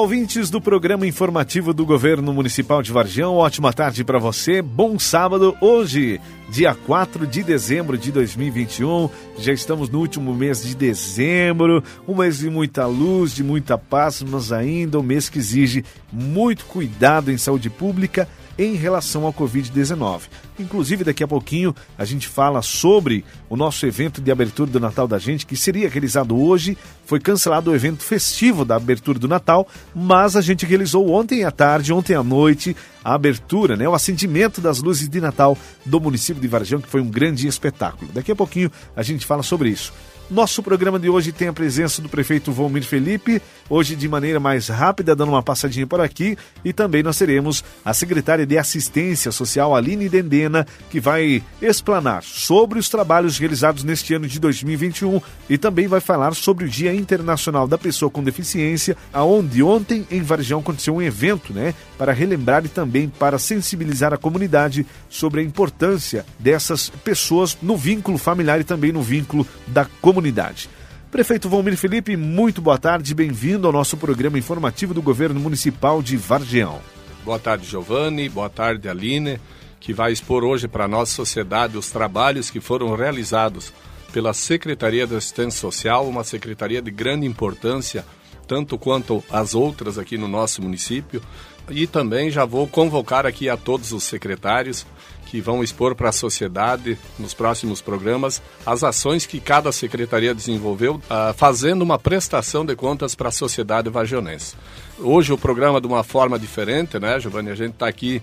ouvintes 0.00 0.48
do 0.48 0.62
programa 0.62 1.06
informativo 1.06 1.74
do 1.74 1.84
Governo 1.84 2.32
Municipal 2.32 2.82
de 2.82 2.90
Vargião. 2.90 3.34
Ótima 3.34 3.70
tarde 3.70 4.02
para 4.02 4.18
você. 4.18 4.62
Bom 4.62 4.98
sábado. 4.98 5.54
Hoje, 5.60 6.18
dia 6.48 6.74
4 6.74 7.26
de 7.26 7.42
dezembro 7.42 7.98
de 7.98 8.10
2021. 8.10 9.10
Já 9.36 9.52
estamos 9.52 9.90
no 9.90 9.98
último 9.98 10.34
mês 10.34 10.62
de 10.62 10.74
dezembro. 10.74 11.84
Um 12.08 12.16
mês 12.16 12.38
de 12.38 12.48
muita 12.48 12.86
luz, 12.86 13.34
de 13.34 13.44
muita 13.44 13.76
paz, 13.76 14.22
mas 14.22 14.52
ainda 14.52 14.98
um 14.98 15.02
mês 15.02 15.28
que 15.28 15.38
exige 15.38 15.84
muito 16.10 16.64
cuidado 16.64 17.30
em 17.30 17.36
saúde 17.36 17.68
pública 17.68 18.26
em 18.60 18.74
relação 18.74 19.24
ao 19.24 19.32
Covid-19. 19.32 20.20
Inclusive, 20.58 21.02
daqui 21.02 21.24
a 21.24 21.28
pouquinho 21.28 21.74
a 21.96 22.04
gente 22.04 22.28
fala 22.28 22.60
sobre 22.60 23.24
o 23.48 23.56
nosso 23.56 23.86
evento 23.86 24.20
de 24.20 24.30
abertura 24.30 24.70
do 24.70 24.78
Natal 24.78 25.08
da 25.08 25.18
gente, 25.18 25.46
que 25.46 25.56
seria 25.56 25.88
realizado 25.88 26.38
hoje. 26.38 26.76
Foi 27.06 27.18
cancelado 27.18 27.70
o 27.70 27.74
evento 27.74 28.04
festivo 28.04 28.62
da 28.62 28.76
abertura 28.76 29.18
do 29.18 29.26
Natal, 29.26 29.66
mas 29.94 30.36
a 30.36 30.42
gente 30.42 30.66
realizou 30.66 31.10
ontem 31.10 31.42
à 31.42 31.50
tarde, 31.50 31.90
ontem 31.90 32.14
à 32.14 32.22
noite, 32.22 32.76
a 33.02 33.14
abertura, 33.14 33.76
né, 33.76 33.88
o 33.88 33.94
acendimento 33.94 34.60
das 34.60 34.82
luzes 34.82 35.08
de 35.08 35.22
Natal 35.22 35.56
do 35.86 35.98
município 35.98 36.42
de 36.42 36.46
Varjão, 36.46 36.82
que 36.82 36.88
foi 36.88 37.00
um 37.00 37.08
grande 37.08 37.48
espetáculo. 37.48 38.12
Daqui 38.12 38.30
a 38.30 38.36
pouquinho 38.36 38.70
a 38.94 39.02
gente 39.02 39.24
fala 39.24 39.42
sobre 39.42 39.70
isso. 39.70 39.90
Nosso 40.30 40.62
programa 40.62 40.96
de 40.96 41.10
hoje 41.10 41.32
tem 41.32 41.48
a 41.48 41.52
presença 41.52 42.00
do 42.00 42.08
prefeito 42.08 42.52
Volmir 42.52 42.84
Felipe, 42.84 43.42
hoje 43.68 43.96
de 43.96 44.08
maneira 44.08 44.38
mais 44.38 44.68
rápida, 44.68 45.16
dando 45.16 45.30
uma 45.30 45.42
passadinha 45.42 45.88
por 45.88 46.00
aqui, 46.00 46.38
e 46.64 46.72
também 46.72 47.02
nós 47.02 47.18
teremos 47.18 47.64
a 47.84 47.92
secretária 47.92 48.46
de 48.46 48.56
Assistência 48.56 49.32
Social, 49.32 49.74
Aline 49.74 50.08
Dendena, 50.08 50.64
que 50.88 51.00
vai 51.00 51.42
explanar 51.60 52.22
sobre 52.22 52.78
os 52.78 52.88
trabalhos 52.88 53.38
realizados 53.38 53.82
neste 53.82 54.14
ano 54.14 54.28
de 54.28 54.38
2021 54.38 55.20
e 55.48 55.58
também 55.58 55.88
vai 55.88 56.00
falar 56.00 56.32
sobre 56.36 56.64
o 56.64 56.68
Dia 56.68 56.94
Internacional 56.94 57.66
da 57.66 57.76
Pessoa 57.76 58.08
com 58.08 58.22
Deficiência, 58.22 58.96
aonde 59.12 59.64
ontem 59.64 60.06
em 60.12 60.22
Varjão 60.22 60.60
aconteceu 60.60 60.94
um 60.94 61.02
evento, 61.02 61.52
né, 61.52 61.74
para 61.98 62.12
relembrar 62.12 62.64
e 62.64 62.68
também 62.68 63.08
para 63.08 63.36
sensibilizar 63.36 64.14
a 64.14 64.16
comunidade 64.16 64.86
sobre 65.08 65.40
a 65.40 65.44
importância 65.44 66.24
dessas 66.38 66.88
pessoas 66.88 67.58
no 67.60 67.76
vínculo 67.76 68.16
familiar 68.16 68.60
e 68.60 68.64
também 68.64 68.92
no 68.92 69.02
vínculo 69.02 69.44
da 69.66 69.84
comunidade 70.00 70.19
comunidade. 70.20 70.68
Prefeito 71.10 71.48
Valmir 71.48 71.76
Felipe, 71.76 72.14
muito 72.14 72.60
boa 72.60 72.78
tarde, 72.78 73.14
bem-vindo 73.14 73.66
ao 73.66 73.72
nosso 73.72 73.96
programa 73.96 74.38
informativo 74.38 74.92
do 74.92 75.00
Governo 75.00 75.40
Municipal 75.40 76.02
de 76.02 76.16
Vargião. 76.16 76.78
Boa 77.24 77.38
tarde, 77.38 77.66
Giovanni, 77.66 78.28
boa 78.28 78.50
tarde, 78.50 78.86
Aline, 78.86 79.40
que 79.80 79.94
vai 79.94 80.12
expor 80.12 80.44
hoje 80.44 80.68
para 80.68 80.84
a 80.84 80.88
nossa 80.88 81.12
sociedade 81.12 81.78
os 81.78 81.90
trabalhos 81.90 82.50
que 82.50 82.60
foram 82.60 82.94
realizados 82.94 83.72
pela 84.12 84.34
Secretaria 84.34 85.06
da 85.06 85.16
Assistência 85.16 85.58
Social, 85.58 86.06
uma 86.06 86.22
secretaria 86.22 86.82
de 86.82 86.90
grande 86.90 87.26
importância, 87.26 88.04
tanto 88.46 88.76
quanto 88.76 89.24
as 89.30 89.54
outras 89.54 89.96
aqui 89.96 90.18
no 90.18 90.28
nosso 90.28 90.60
município. 90.62 91.22
E 91.70 91.86
também 91.86 92.30
já 92.30 92.44
vou 92.44 92.66
convocar 92.66 93.26
aqui 93.26 93.48
a 93.48 93.56
todos 93.56 93.92
os 93.92 94.04
secretários 94.04 94.86
que 95.30 95.40
vão 95.40 95.62
expor 95.62 95.94
para 95.94 96.08
a 96.08 96.12
sociedade 96.12 96.98
nos 97.16 97.32
próximos 97.32 97.80
programas 97.80 98.42
as 98.66 98.82
ações 98.82 99.26
que 99.26 99.38
cada 99.38 99.70
secretaria 99.70 100.34
desenvolveu, 100.34 100.96
uh, 100.96 101.32
fazendo 101.36 101.82
uma 101.82 101.98
prestação 101.98 102.64
de 102.64 102.74
contas 102.74 103.14
para 103.14 103.28
a 103.28 103.32
sociedade 103.32 103.88
vagionense. 103.88 104.56
Hoje 104.98 105.32
o 105.32 105.38
programa 105.38 105.80
de 105.80 105.86
uma 105.86 106.02
forma 106.02 106.36
diferente, 106.36 106.98
né, 106.98 107.20
Giovanni? 107.20 107.50
A 107.50 107.54
gente 107.54 107.74
está 107.74 107.86
aqui 107.86 108.20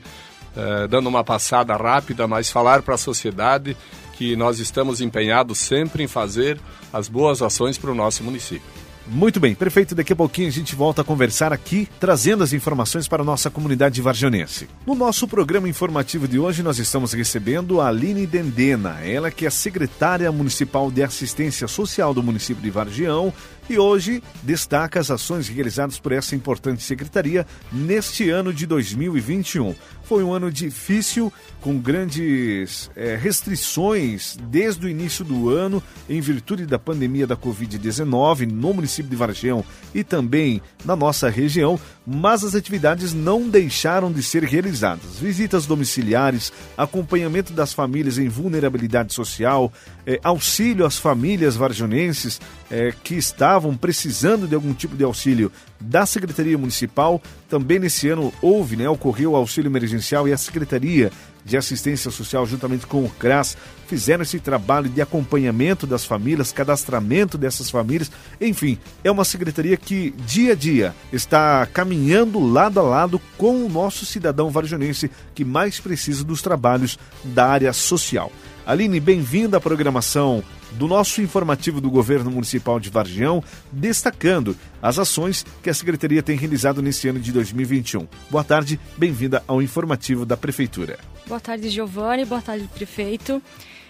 uh, 0.53 0.87
dando 0.89 1.07
uma 1.07 1.23
passada 1.23 1.77
rápida, 1.77 2.27
mas 2.27 2.51
falar 2.51 2.81
para 2.81 2.95
a 2.95 2.97
sociedade 2.97 3.77
que 4.17 4.35
nós 4.35 4.59
estamos 4.59 4.99
empenhados 4.99 5.59
sempre 5.59 6.03
em 6.03 6.07
fazer 6.07 6.59
as 6.91 7.07
boas 7.07 7.41
ações 7.41 7.77
para 7.77 7.91
o 7.91 7.95
nosso 7.95 8.21
município. 8.21 8.86
Muito 9.09 9.39
bem, 9.39 9.55
prefeito, 9.55 9.95
daqui 9.95 10.11
a 10.11 10.15
pouquinho 10.15 10.49
a 10.49 10.51
gente 10.51 10.75
volta 10.75 11.01
a 11.01 11.05
conversar 11.05 11.53
aqui, 11.53 11.87
trazendo 11.97 12.43
as 12.43 12.51
informações 12.51 13.07
para 13.07 13.21
a 13.21 13.25
nossa 13.25 13.49
comunidade 13.49 14.01
varjonense. 14.01 14.67
No 14.85 14.93
nosso 14.93 15.25
programa 15.25 15.69
informativo 15.69 16.27
de 16.27 16.37
hoje, 16.37 16.61
nós 16.61 16.77
estamos 16.77 17.13
recebendo 17.13 17.79
a 17.79 17.87
Aline 17.87 18.27
Dendena, 18.27 18.99
ela 19.01 19.31
que 19.31 19.45
é 19.45 19.49
secretária 19.49 20.29
municipal 20.29 20.91
de 20.91 21.03
assistência 21.03 21.69
social 21.69 22.13
do 22.13 22.21
município 22.21 22.61
de 22.61 22.69
Vargião 22.69 23.33
e 23.69 23.77
hoje 23.77 24.23
destaca 24.43 24.99
as 24.99 25.11
ações 25.11 25.47
realizadas 25.47 25.99
por 25.99 26.11
essa 26.11 26.35
importante 26.35 26.83
secretaria 26.83 27.45
neste 27.71 28.29
ano 28.29 28.53
de 28.53 28.65
2021. 28.65 29.75
Foi 30.07 30.23
um 30.23 30.31
ano 30.31 30.49
difícil, 30.49 31.33
com 31.59 31.77
grandes 31.77 32.89
é, 32.95 33.17
restrições 33.17 34.37
desde 34.49 34.85
o 34.85 34.89
início 34.89 35.25
do 35.25 35.49
ano, 35.49 35.83
em 36.09 36.21
virtude 36.21 36.65
da 36.65 36.79
pandemia 36.79 37.27
da 37.27 37.35
Covid-19 37.35 38.49
no 38.49 38.73
município 38.73 39.09
de 39.09 39.17
Vargião 39.17 39.65
e 39.93 40.05
também 40.05 40.61
na 40.85 40.95
nossa 40.95 41.29
região, 41.29 41.77
mas 42.05 42.45
as 42.45 42.55
atividades 42.55 43.13
não 43.13 43.49
deixaram 43.49 44.09
de 44.09 44.23
ser 44.23 44.45
realizadas. 44.45 45.19
Visitas 45.19 45.65
domiciliares, 45.65 46.53
acompanhamento 46.77 47.51
das 47.51 47.73
famílias 47.73 48.17
em 48.17 48.29
vulnerabilidade 48.29 49.13
social, 49.13 49.73
é, 50.05 50.21
auxílio 50.23 50.85
às 50.85 50.97
famílias 50.97 51.57
varjonenses 51.57 52.39
é, 52.71 52.93
que 53.03 53.15
estavam 53.15 53.75
precisando 53.75 54.47
de 54.47 54.55
algum 54.55 54.73
tipo 54.73 54.95
de 54.95 55.03
auxílio 55.03 55.51
da 55.79 56.05
Secretaria 56.05 56.57
Municipal. 56.57 57.21
Também 57.49 57.79
nesse 57.79 58.09
ano 58.09 58.33
houve, 58.41 58.75
né, 58.75 58.87
ocorreu 58.89 59.31
o 59.31 59.35
auxílio 59.35 59.69
emergencial 59.69 60.27
e 60.27 60.33
a 60.33 60.37
Secretaria 60.37 61.11
de 61.47 61.55
Assistência 61.55 62.11
Social, 62.11 62.45
juntamente 62.45 62.85
com 62.85 63.05
o 63.05 63.09
CRAS, 63.09 63.57
fizeram 63.87 64.21
esse 64.21 64.37
trabalho 64.37 64.89
de 64.89 65.01
acompanhamento 65.01 65.87
das 65.87 66.03
famílias, 66.03 66.51
cadastramento 66.51 67.37
dessas 67.37 67.69
famílias. 67.69 68.11
Enfim, 68.39 68.77
é 69.01 69.09
uma 69.09 69.23
secretaria 69.23 69.77
que 69.77 70.11
dia 70.25 70.51
a 70.51 70.55
dia 70.55 70.93
está 71.11 71.65
caminhando 71.65 72.45
lado 72.45 72.81
a 72.81 72.83
lado 72.83 73.21
com 73.37 73.65
o 73.65 73.69
nosso 73.69 74.05
cidadão 74.05 74.49
varjonense 74.49 75.09
que 75.33 75.45
mais 75.45 75.79
precisa 75.79 76.21
dos 76.21 76.41
trabalhos 76.41 76.99
da 77.23 77.47
área 77.47 77.71
social. 77.71 78.29
Aline, 78.65 78.99
bem-vinda 78.99 79.55
à 79.55 79.61
programação 79.61 80.43
do 80.73 80.87
nosso 80.87 81.21
informativo 81.21 81.79
do 81.79 81.89
Governo 81.89 82.29
Municipal 82.29 82.79
de 82.81 82.89
Vargião, 82.89 83.41
destacando 83.71 84.57
as 84.81 84.99
ações 84.99 85.45
que 85.63 85.69
a 85.69 85.73
Secretaria 85.73 86.21
tem 86.21 86.37
realizado 86.37 86.81
nesse 86.81 87.07
ano 87.07 87.19
de 87.19 87.31
2021. 87.31 88.05
Boa 88.29 88.43
tarde, 88.43 88.77
bem-vinda 88.97 89.41
ao 89.47 89.61
informativo 89.61 90.25
da 90.25 90.35
Prefeitura. 90.35 90.99
Boa 91.27 91.36
tarde, 91.39 91.69
Giovanni. 91.69 92.25
Boa 92.25 92.41
tarde, 92.41 92.67
prefeito. 92.73 93.41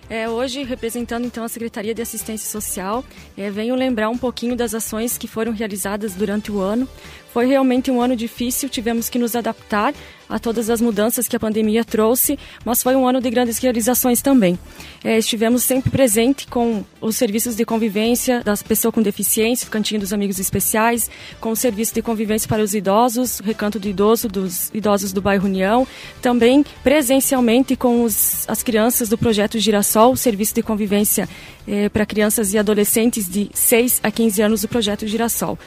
É, 0.09 0.29
hoje, 0.29 0.63
representando 0.63 1.25
então 1.25 1.43
a 1.43 1.49
Secretaria 1.49 1.93
de 1.93 2.01
Assistência 2.01 2.49
Social, 2.49 3.03
é, 3.37 3.49
venho 3.51 3.75
lembrar 3.75 4.09
um 4.09 4.17
pouquinho 4.17 4.55
das 4.55 4.73
ações 4.73 5.17
que 5.17 5.27
foram 5.27 5.51
realizadas 5.51 6.13
durante 6.13 6.49
o 6.49 6.59
ano. 6.59 6.87
Foi 7.33 7.45
realmente 7.45 7.91
um 7.91 8.01
ano 8.01 8.15
difícil, 8.15 8.69
tivemos 8.69 9.09
que 9.09 9.19
nos 9.19 9.35
adaptar 9.35 9.93
a 10.29 10.39
todas 10.39 10.69
as 10.69 10.81
mudanças 10.81 11.27
que 11.27 11.35
a 11.35 11.39
pandemia 11.39 11.83
trouxe, 11.83 12.37
mas 12.65 12.83
foi 12.83 12.95
um 12.95 13.07
ano 13.07 13.21
de 13.21 13.29
grandes 13.29 13.57
realizações 13.57 14.21
também. 14.21 14.57
É, 15.03 15.17
estivemos 15.17 15.63
sempre 15.63 15.89
presente 15.89 16.47
com 16.47 16.83
os 16.99 17.15
serviços 17.15 17.55
de 17.55 17.65
convivência 17.65 18.41
das 18.43 18.61
pessoas 18.61 18.93
com 18.93 19.01
deficiência, 19.01 19.67
o 19.67 19.71
Cantinho 19.71 19.99
dos 19.99 20.13
Amigos 20.13 20.39
Especiais, 20.39 21.09
com 21.39 21.51
o 21.51 21.55
serviço 21.55 21.93
de 21.93 22.01
convivência 22.01 22.47
para 22.47 22.61
os 22.61 22.73
idosos, 22.73 23.39
o 23.39 23.43
Recanto 23.43 23.79
do 23.79 23.87
Idoso 23.87 24.27
dos 24.27 24.69
idosos 24.73 25.13
do 25.13 25.21
bairro 25.21 25.45
União, 25.45 25.87
também 26.21 26.65
presencialmente 26.83 27.75
com 27.75 28.03
os, 28.03 28.47
as 28.47 28.63
crianças 28.63 29.09
do 29.09 29.17
projeto 29.17 29.59
Girassol, 29.59 30.13
o 30.13 30.17
serviço 30.17 30.53
de 30.55 30.61
convivência 30.61 31.27
é, 31.67 31.89
para 31.89 32.05
crianças 32.05 32.53
e 32.53 32.57
adolescentes 32.57 33.29
de 33.29 33.49
6 33.53 33.99
a 34.03 34.11
15 34.11 34.41
anos 34.41 34.61
do 34.61 34.67
projeto 34.67 35.05
Girassol 35.07 35.57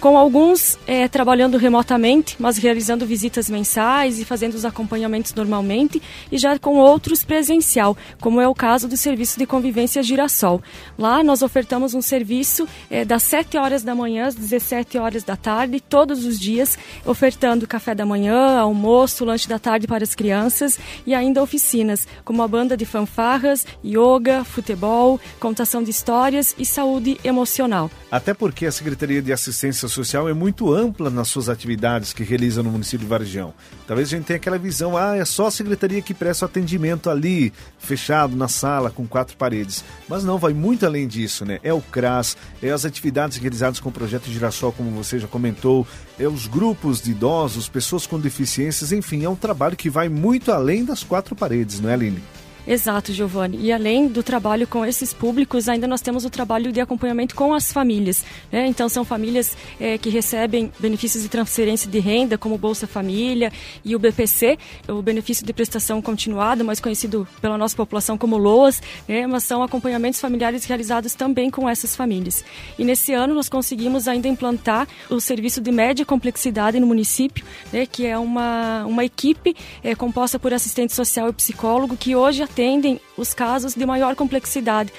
com 0.00 0.16
alguns 0.16 0.78
é, 0.86 1.08
trabalhando 1.08 1.56
remotamente, 1.56 2.36
mas 2.38 2.56
realizando 2.58 3.06
visitas 3.06 3.48
mensais 3.48 4.18
e 4.18 4.24
fazendo 4.24 4.54
os 4.54 4.64
acompanhamentos 4.64 5.34
normalmente, 5.34 6.02
e 6.30 6.38
já 6.38 6.58
com 6.58 6.76
outros 6.76 7.24
presencial, 7.24 7.96
como 8.20 8.40
é 8.40 8.48
o 8.48 8.54
caso 8.54 8.88
do 8.88 8.96
serviço 8.96 9.38
de 9.38 9.46
convivência 9.46 10.02
Girassol. 10.02 10.62
Lá 10.98 11.22
nós 11.22 11.42
ofertamos 11.42 11.94
um 11.94 12.02
serviço 12.02 12.68
é, 12.90 13.04
das 13.04 13.22
7 13.22 13.56
horas 13.56 13.82
da 13.82 13.94
manhã 13.94 14.26
às 14.26 14.34
17 14.34 14.98
horas 14.98 15.22
da 15.24 15.36
tarde, 15.36 15.80
todos 15.80 16.24
os 16.24 16.38
dias, 16.38 16.78
ofertando 17.04 17.66
café 17.66 17.94
da 17.94 18.04
manhã, 18.04 18.58
almoço, 18.58 19.24
lanche 19.24 19.48
da 19.48 19.58
tarde 19.58 19.86
para 19.86 20.04
as 20.04 20.14
crianças 20.14 20.78
e 21.06 21.14
ainda 21.14 21.42
oficinas, 21.42 22.06
como 22.24 22.42
a 22.42 22.48
banda 22.48 22.76
de 22.76 22.84
fanfarras, 22.84 23.66
yoga, 23.84 24.44
futebol, 24.44 25.20
contação 25.40 25.82
de 25.82 25.90
histórias 25.90 26.54
e 26.58 26.64
saúde 26.64 27.18
emocional. 27.24 27.90
Até 28.10 28.34
porque 28.34 28.66
a 28.66 28.72
Secretaria 28.72 29.20
de 29.20 29.32
Assistência 29.32 29.85
assistência 29.86 29.88
social 29.88 30.28
é 30.28 30.34
muito 30.34 30.72
ampla 30.72 31.08
nas 31.08 31.28
suas 31.28 31.48
atividades 31.48 32.12
que 32.12 32.22
realiza 32.22 32.62
no 32.62 32.70
município 32.70 33.00
de 33.00 33.06
Vargião. 33.06 33.54
Talvez 33.86 34.08
a 34.08 34.16
gente 34.16 34.26
tenha 34.26 34.36
aquela 34.36 34.58
visão, 34.58 34.96
ah, 34.96 35.16
é 35.16 35.24
só 35.24 35.46
a 35.46 35.50
secretaria 35.50 36.02
que 36.02 36.12
presta 36.12 36.44
atendimento 36.44 37.08
ali, 37.08 37.52
fechado 37.78 38.36
na 38.36 38.48
sala, 38.48 38.90
com 38.90 39.06
quatro 39.06 39.36
paredes. 39.36 39.84
Mas 40.08 40.24
não, 40.24 40.38
vai 40.38 40.52
muito 40.52 40.84
além 40.84 41.06
disso, 41.06 41.44
né? 41.44 41.58
É 41.62 41.72
o 41.72 41.80
CRAS, 41.80 42.36
é 42.62 42.70
as 42.70 42.84
atividades 42.84 43.38
realizadas 43.38 43.80
com 43.80 43.88
o 43.88 43.92
projeto 43.92 44.30
Girassol, 44.30 44.72
como 44.72 44.90
você 44.90 45.18
já 45.18 45.28
comentou, 45.28 45.86
é 46.18 46.28
os 46.28 46.46
grupos 46.46 47.00
de 47.00 47.12
idosos, 47.12 47.68
pessoas 47.68 48.06
com 48.06 48.18
deficiências, 48.18 48.92
enfim, 48.92 49.24
é 49.24 49.28
um 49.28 49.36
trabalho 49.36 49.76
que 49.76 49.90
vai 49.90 50.08
muito 50.08 50.52
além 50.52 50.84
das 50.84 51.02
quatro 51.02 51.34
paredes, 51.34 51.80
não 51.80 51.90
é, 51.90 51.94
Aline? 51.94 52.22
Exato, 52.66 53.12
Giovanni. 53.12 53.58
E 53.60 53.72
além 53.72 54.08
do 54.08 54.24
trabalho 54.24 54.66
com 54.66 54.84
esses 54.84 55.14
públicos, 55.14 55.68
ainda 55.68 55.86
nós 55.86 56.00
temos 56.00 56.24
o 56.24 56.30
trabalho 56.30 56.72
de 56.72 56.80
acompanhamento 56.80 57.34
com 57.34 57.54
as 57.54 57.72
famílias. 57.72 58.24
Né? 58.50 58.66
Então, 58.66 58.88
são 58.88 59.04
famílias 59.04 59.56
é, 59.78 59.96
que 59.96 60.10
recebem 60.10 60.72
benefícios 60.80 61.22
de 61.22 61.28
transferência 61.28 61.88
de 61.88 62.00
renda, 62.00 62.36
como 62.36 62.58
Bolsa 62.58 62.86
Família 62.86 63.52
e 63.84 63.94
o 63.94 63.98
BPC, 64.00 64.58
o 64.88 65.00
benefício 65.00 65.46
de 65.46 65.52
prestação 65.52 66.02
continuada, 66.02 66.64
mais 66.64 66.80
conhecido 66.80 67.26
pela 67.40 67.56
nossa 67.56 67.76
população 67.76 68.18
como 68.18 68.36
LOAS, 68.36 68.82
né? 69.06 69.28
mas 69.28 69.44
são 69.44 69.62
acompanhamentos 69.62 70.20
familiares 70.20 70.64
realizados 70.64 71.14
também 71.14 71.50
com 71.50 71.68
essas 71.68 71.94
famílias. 71.94 72.44
E 72.76 72.84
nesse 72.84 73.12
ano 73.12 73.32
nós 73.32 73.48
conseguimos 73.48 74.08
ainda 74.08 74.26
implantar 74.26 74.88
o 75.08 75.20
serviço 75.20 75.60
de 75.60 75.70
média 75.70 76.04
complexidade 76.04 76.80
no 76.80 76.86
município, 76.86 77.44
né? 77.72 77.86
que 77.86 78.04
é 78.04 78.18
uma, 78.18 78.84
uma 78.86 79.04
equipe 79.04 79.54
é, 79.84 79.94
composta 79.94 80.36
por 80.36 80.52
assistente 80.52 80.92
social 80.92 81.28
e 81.28 81.32
psicólogo 81.32 81.96
que 81.96 82.16
hoje 82.16 82.42
atendem 82.56 82.98
os 83.18 83.34
casos 83.34 83.74
de 83.74 83.84
maior 83.84 84.16
complexidade. 84.16 84.90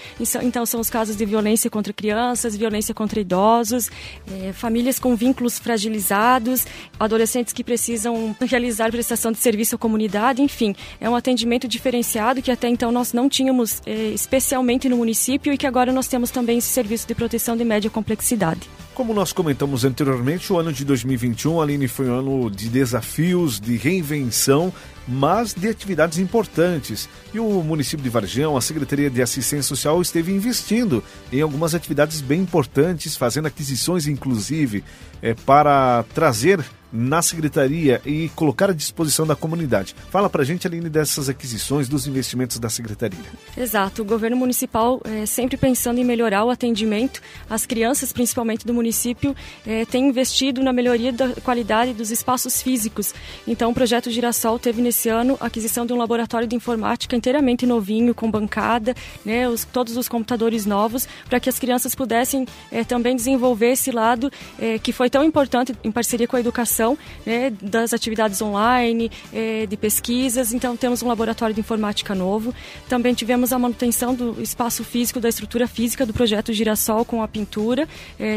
Então, 0.44 0.64
são 0.64 0.80
os 0.80 0.92
casos 0.92 1.16
de 1.16 1.26
violência 1.26 1.72
contra 1.72 1.92
crianças, 1.92 2.56
violência 2.56 2.94
contra 2.94 3.20
idosos, 3.20 3.90
é, 4.32 4.54
famílias 4.54 5.00
com 5.00 5.16
vínculos 5.16 5.58
fragilizados, 5.58 6.68
adolescentes 7.00 7.54
que 7.54 7.64
precisam 7.64 8.36
realizar 8.42 8.92
prestação 8.92 9.32
de 9.32 9.40
serviço 9.40 9.76
à 9.76 9.80
comunidade, 9.80 10.40
enfim, 10.40 10.76
é 11.02 11.10
um 11.10 11.16
atendimento 11.16 11.68
diferenciado 11.68 12.44
que 12.44 12.52
até 12.52 12.70
então 12.70 12.92
nós 12.92 13.12
não 13.12 13.28
tínhamos 13.28 13.82
é, 13.88 13.92
especialmente 14.10 14.88
no 14.88 14.98
município 14.98 15.52
e 15.52 15.58
que 15.58 15.66
agora 15.66 15.92
nós 15.92 16.08
temos 16.08 16.30
também 16.30 16.60
esse 16.60 16.70
serviço 16.70 17.08
de 17.08 17.16
proteção 17.16 17.58
de 17.58 17.66
média 17.66 17.90
complexidade. 17.90 18.70
Como 18.94 19.14
nós 19.14 19.32
comentamos 19.34 19.84
anteriormente, 19.84 20.52
o 20.52 20.58
ano 20.58 20.74
de 20.74 20.84
2021, 20.84 21.62
Aline, 21.62 21.88
foi 21.88 22.10
um 22.10 22.20
ano 22.20 22.52
de 22.52 22.68
desafios, 22.70 23.60
de 23.60 23.78
reinvenção, 23.78 24.74
mas 25.08 25.54
de 25.54 25.68
atividades 25.68 26.18
importantes. 26.18 27.08
E 27.34 27.40
o 27.40 27.64
município 27.64 28.04
de 28.04 28.10
Varjão, 28.10 28.58
a 28.58 28.62
Secretaria 28.62 29.10
de 29.10 29.22
Assistência 29.22 29.64
Social, 29.64 30.02
esteve 30.02 30.32
investindo 30.32 31.04
em 31.32 31.42
algumas 31.42 31.74
atividades 31.74 32.22
bem 32.22 32.42
importantes, 32.42 33.16
fazendo 33.16 33.48
aquisições, 33.48 34.08
inclusive, 34.08 34.84
é, 35.22 35.34
para 35.34 36.04
trazer 36.14 36.64
na 36.92 37.22
secretaria 37.22 38.02
e 38.06 38.30
colocar 38.30 38.70
à 38.70 38.74
disposição 38.74 39.28
da 39.28 39.36
comunidade. 39.36 39.96
Fala 40.10 40.30
para 40.30 40.42
a 40.42 40.46
gente, 40.46 40.66
Aline, 40.66 40.90
dessas 40.90 41.28
aquisições, 41.28 41.90
dos 41.90 42.08
investimentos 42.08 42.60
da 42.60 42.70
secretaria. 42.70 43.20
Exato. 43.58 44.02
O 44.02 44.06
governo 44.06 44.38
municipal, 44.38 45.02
é, 45.04 45.26
sempre 45.26 45.58
pensando 45.58 46.00
em 46.00 46.06
melhorar 46.06 46.46
o 46.46 46.50
atendimento 46.50 47.22
às 47.50 47.66
crianças, 47.66 48.14
principalmente 48.14 48.66
do 48.66 48.74
município, 48.74 49.36
é, 49.66 49.86
tem 49.86 50.08
investido 50.08 50.64
na 50.64 50.72
melhoria 50.72 51.12
da 51.12 51.30
qualidade 51.42 51.94
dos 51.94 52.10
espaços 52.10 52.62
físicos. 52.62 53.14
Então, 53.46 53.72
o 53.72 53.74
projeto 53.74 54.10
Girassol 54.10 54.58
teve 54.58 54.82
nesse 54.82 54.97
ano 55.06 55.38
a 55.40 55.46
aquisição 55.46 55.86
de 55.86 55.94
um 55.94 55.98
laboratório 55.98 56.48
de 56.48 56.56
informática 56.56 57.16
inteiramente 57.16 57.66
novinho, 57.66 58.16
com 58.16 58.30
bancada, 58.30 58.96
né, 59.24 59.48
os, 59.48 59.64
todos 59.66 59.96
os 59.98 60.08
computadores 60.08 60.66
novos, 60.66 61.08
para 61.30 61.40
que 61.40 61.50
as 61.50 61.60
crianças 61.60 61.94
pudessem 61.94 62.48
é, 62.72 62.84
também 62.84 63.16
desenvolver 63.16 63.72
esse 63.72 63.92
lado 63.92 64.32
é, 64.60 64.80
que 64.80 64.92
foi 64.92 65.10
tão 65.10 65.24
importante 65.24 65.74
em 65.84 65.92
parceria 65.92 66.28
com 66.28 66.36
a 66.36 66.40
educação 66.40 66.98
né, 67.26 67.52
das 67.62 67.94
atividades 67.94 68.42
online, 68.42 69.12
é, 69.34 69.66
de 69.66 69.78
pesquisas. 69.78 70.54
Então, 70.54 70.76
temos 70.76 71.04
um 71.04 71.08
laboratório 71.08 71.54
de 71.54 71.62
informática 71.62 72.16
novo. 72.16 72.54
Também 72.90 73.14
tivemos 73.14 73.54
a 73.54 73.60
manutenção 73.60 74.16
do 74.16 74.42
espaço 74.42 74.84
físico, 74.84 75.20
da 75.20 75.30
estrutura 75.30 75.68
física 75.68 76.06
do 76.06 76.14
projeto 76.14 76.54
Girassol 76.54 77.06
com 77.06 77.22
a 77.22 77.28
pintura 77.28 77.88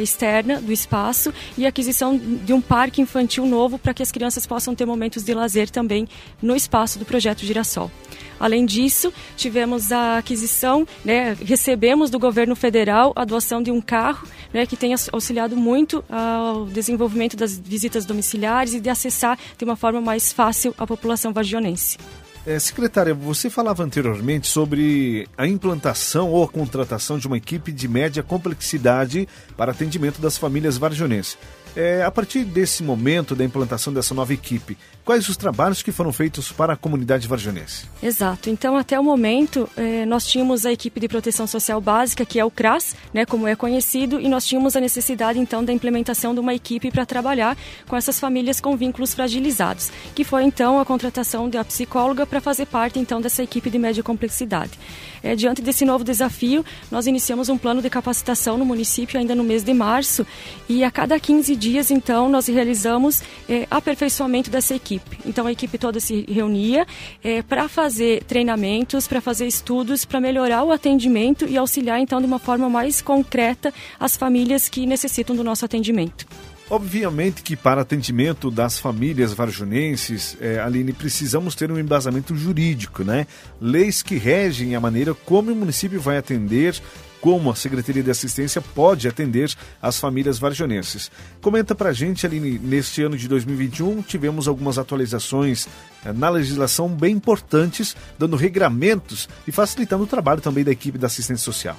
externa 0.02 0.60
do 0.60 0.72
espaço 0.72 1.32
e 1.56 1.66
aquisição 1.66 2.18
de 2.18 2.52
um 2.52 2.60
parque 2.60 3.00
infantil 3.00 3.46
novo 3.46 3.78
para 3.78 3.94
que 3.94 4.02
as 4.02 4.10
crianças 4.10 4.46
possam 4.46 4.74
ter 4.74 4.86
momentos 4.86 5.22
de 5.22 5.34
lazer 5.34 5.70
também 5.70 6.08
no 6.42 6.49
espaço 6.56 6.98
do 6.98 7.04
projeto 7.04 7.44
Girassol. 7.44 7.90
Além 8.40 8.64
disso, 8.64 9.12
tivemos 9.36 9.92
a 9.92 10.16
aquisição, 10.16 10.88
né, 11.04 11.36
recebemos 11.44 12.08
do 12.08 12.18
governo 12.18 12.56
federal 12.56 13.12
a 13.14 13.24
doação 13.26 13.62
de 13.62 13.70
um 13.70 13.82
carro 13.82 14.26
né, 14.52 14.64
que 14.64 14.76
tem 14.76 14.94
auxiliado 15.12 15.54
muito 15.56 16.02
ao 16.08 16.64
desenvolvimento 16.64 17.36
das 17.36 17.58
visitas 17.58 18.06
domiciliares 18.06 18.72
e 18.72 18.80
de 18.80 18.88
acessar 18.88 19.38
de 19.58 19.64
uma 19.64 19.76
forma 19.76 20.00
mais 20.00 20.32
fácil 20.32 20.74
a 20.78 20.86
população 20.86 21.34
vargionense. 21.34 21.98
É, 22.46 22.58
secretária, 22.58 23.12
você 23.12 23.50
falava 23.50 23.84
anteriormente 23.84 24.48
sobre 24.48 25.28
a 25.36 25.46
implantação 25.46 26.30
ou 26.30 26.42
a 26.42 26.48
contratação 26.48 27.18
de 27.18 27.26
uma 27.26 27.36
equipe 27.36 27.70
de 27.70 27.86
média 27.86 28.22
complexidade 28.22 29.28
para 29.58 29.72
atendimento 29.72 30.22
das 30.22 30.38
famílias 30.38 30.78
varjonenses. 30.78 31.36
É, 31.76 32.02
a 32.02 32.10
partir 32.10 32.44
desse 32.44 32.82
momento 32.82 33.34
da 33.36 33.44
implantação 33.44 33.92
dessa 33.92 34.12
nova 34.12 34.34
equipe, 34.34 34.76
quais 35.04 35.28
os 35.28 35.36
trabalhos 35.36 35.82
que 35.82 35.92
foram 35.92 36.12
feitos 36.12 36.50
para 36.50 36.72
a 36.72 36.76
comunidade 36.76 37.26
varjonense? 37.28 37.84
Exato. 38.02 38.50
Então, 38.50 38.76
até 38.76 38.98
o 38.98 39.04
momento, 39.04 39.68
eh, 39.76 40.04
nós 40.06 40.26
tínhamos 40.26 40.66
a 40.66 40.72
equipe 40.72 41.00
de 41.00 41.08
proteção 41.08 41.46
social 41.46 41.80
básica, 41.80 42.24
que 42.24 42.38
é 42.38 42.44
o 42.44 42.50
CRAS, 42.50 42.94
né, 43.14 43.24
como 43.24 43.46
é 43.46 43.54
conhecido, 43.54 44.20
e 44.20 44.28
nós 44.28 44.44
tínhamos 44.46 44.76
a 44.76 44.80
necessidade, 44.80 45.38
então, 45.38 45.64
da 45.64 45.72
implementação 45.72 46.34
de 46.34 46.40
uma 46.40 46.54
equipe 46.54 46.90
para 46.90 47.06
trabalhar 47.06 47.56
com 47.88 47.96
essas 47.96 48.18
famílias 48.18 48.60
com 48.60 48.76
vínculos 48.76 49.14
fragilizados, 49.14 49.90
que 50.14 50.24
foi, 50.24 50.44
então, 50.44 50.78
a 50.78 50.84
contratação 50.84 51.48
da 51.48 51.64
psicóloga 51.64 52.26
para 52.26 52.40
fazer 52.40 52.66
parte, 52.66 52.98
então, 52.98 53.20
dessa 53.20 53.42
equipe 53.42 53.70
de 53.70 53.78
média 53.78 54.02
complexidade. 54.02 54.78
É, 55.22 55.36
diante 55.36 55.60
desse 55.60 55.84
novo 55.84 56.02
desafio, 56.02 56.64
nós 56.90 57.06
iniciamos 57.06 57.48
um 57.48 57.58
plano 57.58 57.82
de 57.82 57.90
capacitação 57.90 58.56
no 58.56 58.64
município 58.64 59.18
ainda 59.18 59.34
no 59.34 59.44
mês 59.44 59.62
de 59.62 59.74
março, 59.74 60.26
e 60.68 60.82
a 60.82 60.90
cada 60.90 61.18
15 61.18 61.59
dias, 61.60 61.90
então, 61.90 62.28
nós 62.28 62.48
realizamos 62.48 63.22
é, 63.48 63.66
aperfeiçoamento 63.70 64.50
dessa 64.50 64.74
equipe. 64.74 65.18
Então, 65.26 65.46
a 65.46 65.52
equipe 65.52 65.76
toda 65.76 66.00
se 66.00 66.24
reunia 66.26 66.86
é, 67.22 67.42
para 67.42 67.68
fazer 67.68 68.24
treinamentos, 68.24 69.06
para 69.06 69.20
fazer 69.20 69.46
estudos, 69.46 70.06
para 70.06 70.20
melhorar 70.20 70.64
o 70.64 70.72
atendimento 70.72 71.46
e 71.46 71.58
auxiliar, 71.58 72.00
então, 72.00 72.18
de 72.18 72.26
uma 72.26 72.38
forma 72.38 72.68
mais 72.70 73.02
concreta 73.02 73.72
as 73.98 74.16
famílias 74.16 74.68
que 74.68 74.86
necessitam 74.86 75.36
do 75.36 75.44
nosso 75.44 75.64
atendimento. 75.64 76.26
Obviamente 76.70 77.42
que 77.42 77.56
para 77.56 77.80
atendimento 77.80 78.48
das 78.48 78.78
famílias 78.78 79.32
varjunenses, 79.32 80.36
é, 80.40 80.60
Aline, 80.60 80.92
precisamos 80.92 81.56
ter 81.56 81.70
um 81.70 81.78
embasamento 81.78 82.34
jurídico, 82.36 83.02
né? 83.02 83.26
Leis 83.60 84.04
que 84.04 84.14
regem 84.16 84.76
a 84.76 84.80
maneira 84.80 85.12
como 85.12 85.50
o 85.50 85.56
município 85.56 86.00
vai 86.00 86.16
atender 86.16 86.80
como 87.20 87.50
a 87.50 87.54
Secretaria 87.54 88.02
de 88.02 88.10
Assistência 88.10 88.60
pode 88.60 89.06
atender 89.06 89.52
as 89.80 89.98
famílias 89.98 90.38
varjonenses. 90.38 91.10
Comenta 91.40 91.74
para 91.74 91.90
a 91.90 91.92
gente, 91.92 92.26
Aline, 92.26 92.58
neste 92.58 93.02
ano 93.02 93.16
de 93.16 93.28
2021 93.28 94.02
tivemos 94.02 94.48
algumas 94.48 94.78
atualizações 94.78 95.68
eh, 96.04 96.12
na 96.12 96.28
legislação 96.28 96.88
bem 96.88 97.14
importantes, 97.14 97.96
dando 98.18 98.36
regramentos 98.36 99.28
e 99.46 99.52
facilitando 99.52 100.04
o 100.04 100.06
trabalho 100.06 100.40
também 100.40 100.64
da 100.64 100.72
equipe 100.72 100.98
da 100.98 101.06
assistência 101.06 101.44
social. 101.44 101.76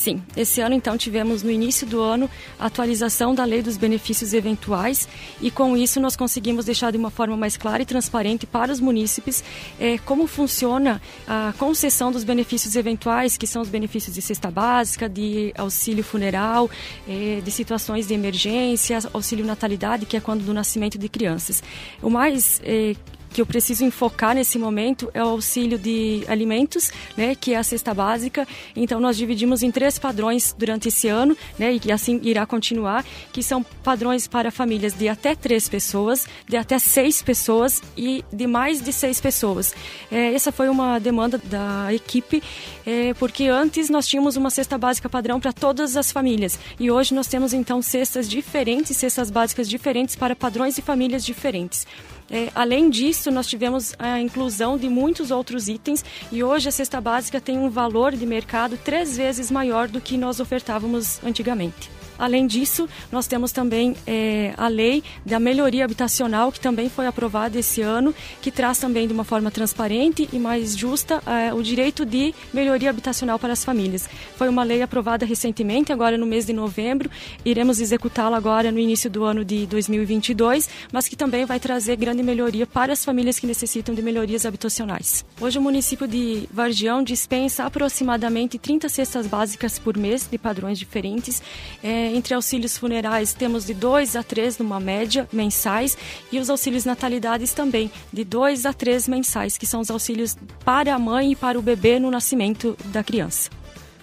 Sim, 0.00 0.22
esse 0.34 0.62
ano 0.62 0.74
então 0.74 0.96
tivemos 0.96 1.42
no 1.42 1.50
início 1.50 1.86
do 1.86 2.00
ano 2.00 2.30
a 2.58 2.64
atualização 2.64 3.34
da 3.34 3.44
lei 3.44 3.60
dos 3.60 3.76
benefícios 3.76 4.32
eventuais 4.32 5.06
e 5.42 5.50
com 5.50 5.76
isso 5.76 6.00
nós 6.00 6.16
conseguimos 6.16 6.64
deixar 6.64 6.90
de 6.90 6.96
uma 6.96 7.10
forma 7.10 7.36
mais 7.36 7.58
clara 7.58 7.82
e 7.82 7.84
transparente 7.84 8.46
para 8.46 8.72
os 8.72 8.80
munícipes 8.80 9.44
eh, 9.78 9.98
como 10.06 10.26
funciona 10.26 11.02
a 11.28 11.52
concessão 11.58 12.10
dos 12.10 12.24
benefícios 12.24 12.76
eventuais, 12.76 13.36
que 13.36 13.46
são 13.46 13.60
os 13.60 13.68
benefícios 13.68 14.14
de 14.14 14.22
cesta 14.22 14.50
básica, 14.50 15.06
de 15.06 15.52
auxílio 15.54 16.02
funeral, 16.02 16.70
eh, 17.06 17.42
de 17.44 17.50
situações 17.50 18.08
de 18.08 18.14
emergência, 18.14 19.00
auxílio 19.12 19.44
natalidade, 19.44 20.06
que 20.06 20.16
é 20.16 20.20
quando 20.20 20.42
do 20.42 20.54
nascimento 20.54 20.96
de 20.96 21.10
crianças. 21.10 21.62
O 22.00 22.08
mais 22.08 22.58
eh, 22.64 22.96
que 23.32 23.40
eu 23.40 23.46
preciso 23.46 23.84
enfocar 23.84 24.34
nesse 24.34 24.58
momento 24.58 25.10
é 25.14 25.22
o 25.22 25.28
auxílio 25.28 25.78
de 25.78 26.24
alimentos, 26.28 26.90
né, 27.16 27.34
que 27.34 27.54
é 27.54 27.56
a 27.56 27.62
cesta 27.62 27.94
básica. 27.94 28.46
Então 28.74 29.00
nós 29.00 29.16
dividimos 29.16 29.62
em 29.62 29.70
três 29.70 29.98
padrões 29.98 30.54
durante 30.58 30.88
esse 30.88 31.08
ano, 31.08 31.36
né, 31.58 31.78
e 31.82 31.92
assim 31.92 32.20
irá 32.22 32.44
continuar, 32.44 33.04
que 33.32 33.42
são 33.42 33.62
padrões 33.62 34.26
para 34.26 34.50
famílias 34.50 34.92
de 34.92 35.08
até 35.08 35.34
três 35.34 35.68
pessoas, 35.68 36.26
de 36.48 36.56
até 36.56 36.78
seis 36.78 37.22
pessoas 37.22 37.82
e 37.96 38.24
de 38.32 38.46
mais 38.46 38.82
de 38.82 38.92
seis 38.92 39.20
pessoas. 39.20 39.74
É, 40.10 40.34
essa 40.34 40.50
foi 40.52 40.68
uma 40.68 40.98
demanda 40.98 41.38
da 41.38 41.92
equipe, 41.94 42.42
é, 42.84 43.14
porque 43.14 43.46
antes 43.46 43.88
nós 43.88 44.06
tínhamos 44.06 44.36
uma 44.36 44.50
cesta 44.50 44.76
básica 44.76 45.08
padrão 45.08 45.38
para 45.40 45.52
todas 45.52 45.96
as 45.96 46.10
famílias 46.10 46.58
e 46.78 46.90
hoje 46.90 47.14
nós 47.14 47.26
temos 47.26 47.52
então 47.52 47.80
cestas 47.80 48.28
diferentes, 48.28 48.96
cestas 48.96 49.30
básicas 49.30 49.68
diferentes 49.68 50.16
para 50.16 50.34
padrões 50.34 50.76
e 50.78 50.82
famílias 50.82 51.24
diferentes. 51.24 51.86
É, 52.30 52.50
além 52.54 52.88
disso, 52.88 53.30
nós 53.30 53.46
tivemos 53.46 53.94
a 53.98 54.20
inclusão 54.20 54.78
de 54.78 54.88
muitos 54.88 55.30
outros 55.30 55.68
itens 55.68 56.04
e 56.30 56.44
hoje 56.44 56.68
a 56.68 56.72
cesta 56.72 57.00
básica 57.00 57.40
tem 57.40 57.58
um 57.58 57.68
valor 57.68 58.12
de 58.12 58.24
mercado 58.24 58.78
três 58.78 59.16
vezes 59.16 59.50
maior 59.50 59.88
do 59.88 60.00
que 60.00 60.16
nós 60.16 60.38
ofertávamos 60.38 61.22
antigamente. 61.24 61.99
Além 62.20 62.46
disso, 62.46 62.86
nós 63.10 63.26
temos 63.26 63.50
também 63.50 63.96
é, 64.06 64.52
a 64.58 64.68
lei 64.68 65.02
da 65.24 65.40
melhoria 65.40 65.86
habitacional, 65.86 66.52
que 66.52 66.60
também 66.60 66.90
foi 66.90 67.06
aprovada 67.06 67.58
esse 67.58 67.80
ano, 67.80 68.14
que 68.42 68.50
traz 68.50 68.78
também 68.78 69.06
de 69.06 69.14
uma 69.14 69.24
forma 69.24 69.50
transparente 69.50 70.28
e 70.30 70.38
mais 70.38 70.76
justa 70.76 71.22
é, 71.26 71.54
o 71.54 71.62
direito 71.62 72.04
de 72.04 72.34
melhoria 72.52 72.90
habitacional 72.90 73.38
para 73.38 73.54
as 73.54 73.64
famílias. 73.64 74.06
Foi 74.36 74.50
uma 74.50 74.62
lei 74.62 74.82
aprovada 74.82 75.24
recentemente, 75.24 75.92
agora 75.92 76.18
no 76.18 76.26
mês 76.26 76.44
de 76.44 76.52
novembro, 76.52 77.10
iremos 77.42 77.80
executá-la 77.80 78.36
agora 78.36 78.70
no 78.70 78.78
início 78.78 79.08
do 79.08 79.24
ano 79.24 79.42
de 79.42 79.66
2022, 79.66 80.68
mas 80.92 81.08
que 81.08 81.16
também 81.16 81.46
vai 81.46 81.58
trazer 81.58 81.96
grande 81.96 82.22
melhoria 82.22 82.66
para 82.66 82.92
as 82.92 83.02
famílias 83.02 83.38
que 83.38 83.46
necessitam 83.46 83.94
de 83.94 84.02
melhorias 84.02 84.44
habitacionais. 84.44 85.24
Hoje 85.40 85.58
o 85.58 85.62
município 85.62 86.06
de 86.06 86.46
Vargião 86.52 87.02
dispensa 87.02 87.64
aproximadamente 87.64 88.58
30 88.58 88.88
cestas 88.90 89.26
básicas 89.26 89.78
por 89.78 89.96
mês 89.96 90.28
de 90.30 90.36
padrões 90.36 90.78
diferentes. 90.78 91.42
É, 91.82 92.09
entre 92.10 92.34
auxílios 92.34 92.76
funerais 92.76 93.32
temos 93.32 93.66
de 93.66 93.74
2 93.74 94.16
a 94.16 94.22
3 94.22 94.58
numa 94.58 94.80
média 94.80 95.28
mensais 95.32 95.96
e 96.30 96.38
os 96.38 96.50
auxílios 96.50 96.84
natalidades 96.84 97.52
também 97.52 97.90
de 98.12 98.24
2 98.24 98.66
a 98.66 98.72
3 98.72 99.08
mensais, 99.08 99.56
que 99.56 99.66
são 99.66 99.80
os 99.80 99.90
auxílios 99.90 100.36
para 100.64 100.94
a 100.94 100.98
mãe 100.98 101.32
e 101.32 101.36
para 101.36 101.58
o 101.58 101.62
bebê 101.62 101.98
no 101.98 102.10
nascimento 102.10 102.76
da 102.86 103.02
criança. 103.02 103.50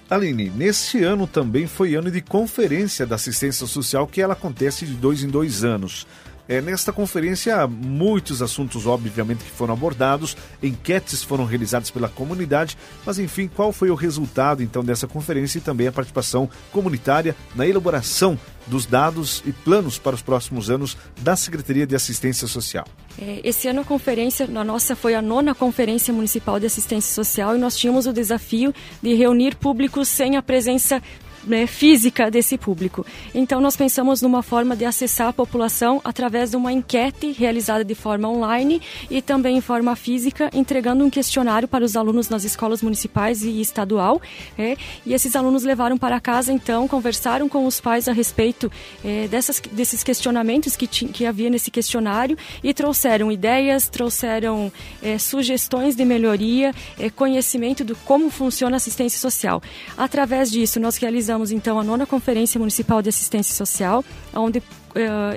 Aline, 0.09 0.49
neste 0.49 1.03
ano 1.03 1.27
também 1.27 1.67
foi 1.67 1.95
ano 1.95 2.09
de 2.09 2.21
conferência 2.21 3.05
da 3.05 3.15
assistência 3.15 3.67
social 3.67 4.07
que 4.07 4.21
ela 4.21 4.33
acontece 4.33 4.85
de 4.85 4.93
dois 4.93 5.21
em 5.21 5.27
dois 5.27 5.65
anos. 5.65 6.07
É, 6.47 6.61
nesta 6.61 6.93
conferência, 6.93 7.67
muitos 7.67 8.41
assuntos, 8.41 8.87
obviamente, 8.87 9.43
que 9.43 9.51
foram 9.51 9.73
abordados, 9.73 10.37
enquetes 10.63 11.21
foram 11.21 11.45
realizadas 11.45 11.91
pela 11.91 12.07
comunidade, 12.07 12.77
mas 13.05 13.19
enfim, 13.19 13.49
qual 13.53 13.73
foi 13.73 13.89
o 13.89 13.95
resultado 13.95 14.63
então 14.63 14.83
dessa 14.83 15.07
conferência 15.07 15.57
e 15.57 15.61
também 15.61 15.87
a 15.87 15.91
participação 15.91 16.49
comunitária 16.71 17.35
na 17.53 17.67
elaboração 17.67 18.39
dos 18.65 18.85
dados 18.85 19.43
e 19.45 19.51
planos 19.51 19.97
para 19.97 20.15
os 20.15 20.21
próximos 20.21 20.69
anos 20.69 20.97
da 21.21 21.35
Secretaria 21.35 21.85
de 21.85 21.95
Assistência 21.95 22.47
Social? 22.47 22.85
É, 23.19 23.41
esse 23.43 23.67
ano 23.67 23.81
a 23.81 23.83
conferência, 23.85 24.47
na 24.47 24.63
nossa 24.63 24.95
foi 24.95 25.15
a 25.15 25.21
nona 25.21 25.55
Conferência 25.55 26.13
Municipal 26.13 26.59
de 26.59 26.65
Assistência 26.65 27.13
Social 27.13 27.55
e 27.55 27.59
nós 27.59 27.75
tínhamos 27.75 28.05
o 28.05 28.13
desafio 28.13 28.73
de 29.01 29.13
reunir 29.15 29.55
públicos 29.55 30.07
sem 30.07 30.37
a 30.37 30.41
presença 30.41 31.01
né, 31.47 31.65
física 31.65 32.29
desse 32.29 32.57
público. 32.57 33.05
Então, 33.33 33.59
nós 33.61 33.75
pensamos 33.75 34.21
numa 34.21 34.43
forma 34.43 34.75
de 34.75 34.85
acessar 34.85 35.29
a 35.29 35.33
população 35.33 36.01
através 36.03 36.51
de 36.51 36.57
uma 36.57 36.71
enquete 36.71 37.31
realizada 37.31 37.83
de 37.83 37.95
forma 37.95 38.29
online 38.29 38.81
e 39.09 39.21
também 39.21 39.57
em 39.57 39.61
forma 39.61 39.95
física, 39.95 40.49
entregando 40.53 41.03
um 41.03 41.09
questionário 41.09 41.67
para 41.67 41.83
os 41.83 41.95
alunos 41.95 42.29
nas 42.29 42.43
escolas 42.43 42.81
municipais 42.81 43.41
e 43.43 43.61
estadual. 43.61 44.21
É, 44.57 44.75
e 45.05 45.13
esses 45.13 45.35
alunos 45.35 45.63
levaram 45.63 45.97
para 45.97 46.19
casa, 46.19 46.51
então, 46.51 46.87
conversaram 46.87 47.47
com 47.47 47.65
os 47.65 47.79
pais 47.79 48.07
a 48.07 48.11
respeito 48.11 48.71
é, 49.03 49.27
dessas, 49.27 49.61
desses 49.71 50.03
questionamentos 50.03 50.75
que, 50.75 50.87
que 50.87 51.25
havia 51.25 51.49
nesse 51.49 51.71
questionário 51.71 52.37
e 52.63 52.73
trouxeram 52.73 53.31
ideias, 53.31 53.87
trouxeram 53.89 54.71
é, 55.01 55.17
sugestões 55.17 55.95
de 55.95 56.03
melhoria, 56.03 56.73
é, 56.99 57.09
conhecimento 57.09 57.83
do 57.83 57.95
como 57.95 58.29
funciona 58.29 58.75
a 58.75 58.77
assistência 58.77 59.19
social. 59.19 59.61
Através 59.97 60.51
disso, 60.51 60.79
nós 60.79 60.97
realizamos 60.97 61.36
realizamos 61.37 61.51
então 61.51 61.79
a 61.79 61.83
nona 61.83 62.05
Conferência 62.05 62.57
Municipal 62.57 63.01
de 63.01 63.09
Assistência 63.09 63.53
Social, 63.53 64.03
onde 64.33 64.61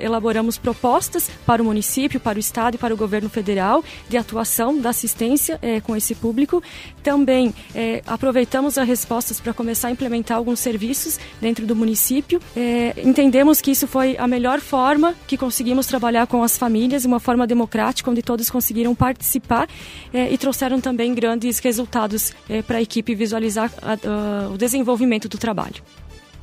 elaboramos 0.01 0.57
propostas 0.57 1.29
para 1.45 1.61
o 1.61 1.65
município, 1.65 2.19
para 2.19 2.37
o 2.37 2.39
estado 2.39 2.75
e 2.75 2.77
para 2.77 2.93
o 2.93 2.97
governo 2.97 3.29
federal 3.29 3.83
de 4.09 4.17
atuação 4.17 4.77
da 4.77 4.89
assistência 4.89 5.55
uh, 5.55 5.81
com 5.81 5.95
esse 5.95 6.15
público. 6.15 6.61
Também 7.03 7.49
uh, 7.49 7.53
aproveitamos 8.05 8.77
as 8.77 8.87
respostas 8.87 9.39
para 9.39 9.53
começar 9.53 9.87
a 9.87 9.91
implementar 9.91 10.37
alguns 10.37 10.59
serviços 10.59 11.19
dentro 11.39 11.65
do 11.65 11.75
município. 11.75 12.39
entendemos 12.97 13.61
que 13.61 13.71
isso 13.71 13.87
foi 13.87 14.17
a 14.17 14.27
melhor 14.27 14.59
forma 14.59 15.15
que 15.27 15.37
conseguimos 15.37 15.85
trabalhar 15.85 16.27
com 16.27 16.43
as 16.43 16.57
famílias, 16.57 17.05
uma 17.05 17.19
forma 17.19 17.47
democrática, 17.47 18.09
onde 18.09 18.21
todos 18.21 18.49
conseguiram 18.49 18.93
participar 18.93 19.67
e 20.13 20.37
trouxeram 20.37 20.79
também 20.79 21.13
grandes 21.13 21.59
resultados 21.59 22.33
para 22.67 22.77
a 22.77 22.81
equipe 22.81 23.15
visualizar 23.15 23.71
o 24.53 24.57
desenvolvimento 24.57 25.27
do 25.27 25.37
trabalho. 25.37 25.81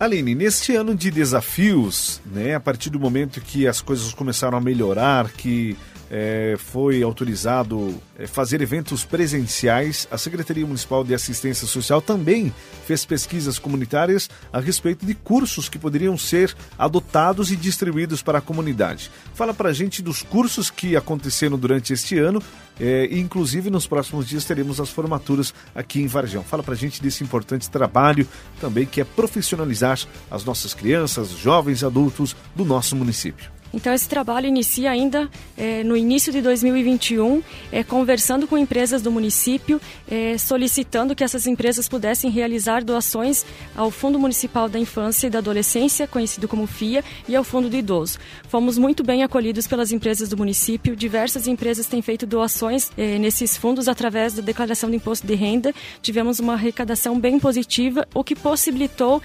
Aline, 0.00 0.33
neste 0.33 0.76
ano 0.76 0.95
de 0.95 1.11
desafios, 1.11 2.21
né, 2.25 2.55
a 2.55 2.61
partir 2.61 2.88
do 2.88 3.00
momento 3.00 3.40
que 3.40 3.67
as 3.67 3.81
coisas 3.81 4.14
começaram 4.14 4.57
a 4.57 4.61
melhorar, 4.61 5.28
que 5.33 5.76
é, 6.11 6.57
foi 6.59 7.03
autorizado 7.03 7.95
é, 8.19 8.27
fazer 8.27 8.61
eventos 8.61 9.05
presenciais. 9.05 10.09
A 10.11 10.19
Secretaria 10.19 10.67
Municipal 10.67 11.05
de 11.05 11.15
Assistência 11.15 11.67
Social 11.67 12.00
também 12.00 12.53
fez 12.87 13.05
pesquisas 13.05 13.59
comunitárias 13.59 14.29
a 14.53 14.61
respeito 14.61 15.05
de 15.05 15.15
cursos 15.15 15.69
que 15.69 15.79
poderiam 15.79 16.17
ser 16.17 16.55
adotados 16.79 17.50
e 17.50 17.57
distribuídos 17.57 18.23
para 18.23 18.38
a 18.38 18.43
comunidade. 18.43 19.11
Fala 19.35 19.53
para 19.53 19.71
a 19.71 19.73
gente 19.73 20.03
dos 20.03 20.23
cursos 20.23 20.71
que 20.71 20.97
aconteceram 20.97 21.59
durante 21.59 21.93
este 21.93 22.19
ano 22.19 22.43
é, 22.81 23.07
e, 23.11 23.19
inclusive, 23.19 23.71
nos 23.71 23.87
próximos 23.87 24.27
dias 24.27 24.45
teremos 24.45 24.81
as 24.81 24.88
formaturas 24.88 25.53
aqui 25.75 26.00
em 26.00 26.07
Varjão. 26.07 26.43
Fala 26.43 26.62
para 26.62 26.75
a 26.75 26.77
gente 26.77 27.03
desse 27.03 27.25
importante 27.25 27.69
trabalho 27.69 28.27
também 28.61 28.87
que 28.87 29.00
é 29.00 29.05
profissionalizar 29.05 29.99
as 30.31 30.45
nossas 30.45 30.75
crianças, 30.75 31.31
jovens, 31.31 31.83
adultos 31.83 32.37
do 32.55 32.65
nosso 32.65 32.97
município. 32.97 33.58
Então, 33.73 33.93
esse 33.93 34.09
trabalho 34.09 34.47
inicia 34.47 34.91
ainda 34.91 35.29
é, 35.57 35.85
no 35.85 35.97
início 35.97 36.33
de 36.33 36.41
2021, 36.41 37.43
é, 37.71 37.85
conversando 37.85 38.47
com 38.47 38.57
empresas 38.57 39.03
do 39.03 39.11
município, 39.11 39.81
é, 40.11 40.39
solicitando 40.39 41.15
que 41.15 41.23
essas 41.23 41.47
empresas 41.47 41.89
pudessem 41.89 42.31
realizar 42.31 42.83
doações 42.83 43.45
ao 43.77 43.91
Fundo 43.91 44.19
Municipal 44.19 44.69
da 44.69 44.79
Infância 44.79 45.27
e 45.27 45.31
da 45.31 45.39
Adolescência, 45.39 46.07
conhecido 46.07 46.49
como 46.49 46.67
FIA, 46.67 47.05
e 47.29 47.37
ao 47.37 47.45
Fundo 47.45 47.69
do 47.69 47.77
Idoso. 47.77 48.19
Fomos 48.49 48.79
muito 48.79 49.05
bem 49.05 49.23
acolhidos 49.23 49.67
pelas 49.67 49.93
empresas 49.93 50.29
do 50.29 50.37
município. 50.37 50.97
Diversas 50.97 51.47
empresas 51.47 51.87
têm 51.87 52.01
feito 52.01 52.27
doações 52.27 52.91
nesses 53.21 53.57
fundos 53.57 53.89
através 53.89 54.33
da 54.33 54.43
declaração 54.43 54.91
de 54.91 54.97
imposto 54.97 55.27
de 55.27 55.35
renda. 55.35 55.75
Tivemos 56.01 56.39
uma 56.39 56.55
arrecadação 56.55 57.19
bem 57.19 57.39
positiva, 57.39 58.07
o 58.15 58.25
que 58.25 58.35
possibilitou 58.35 59.21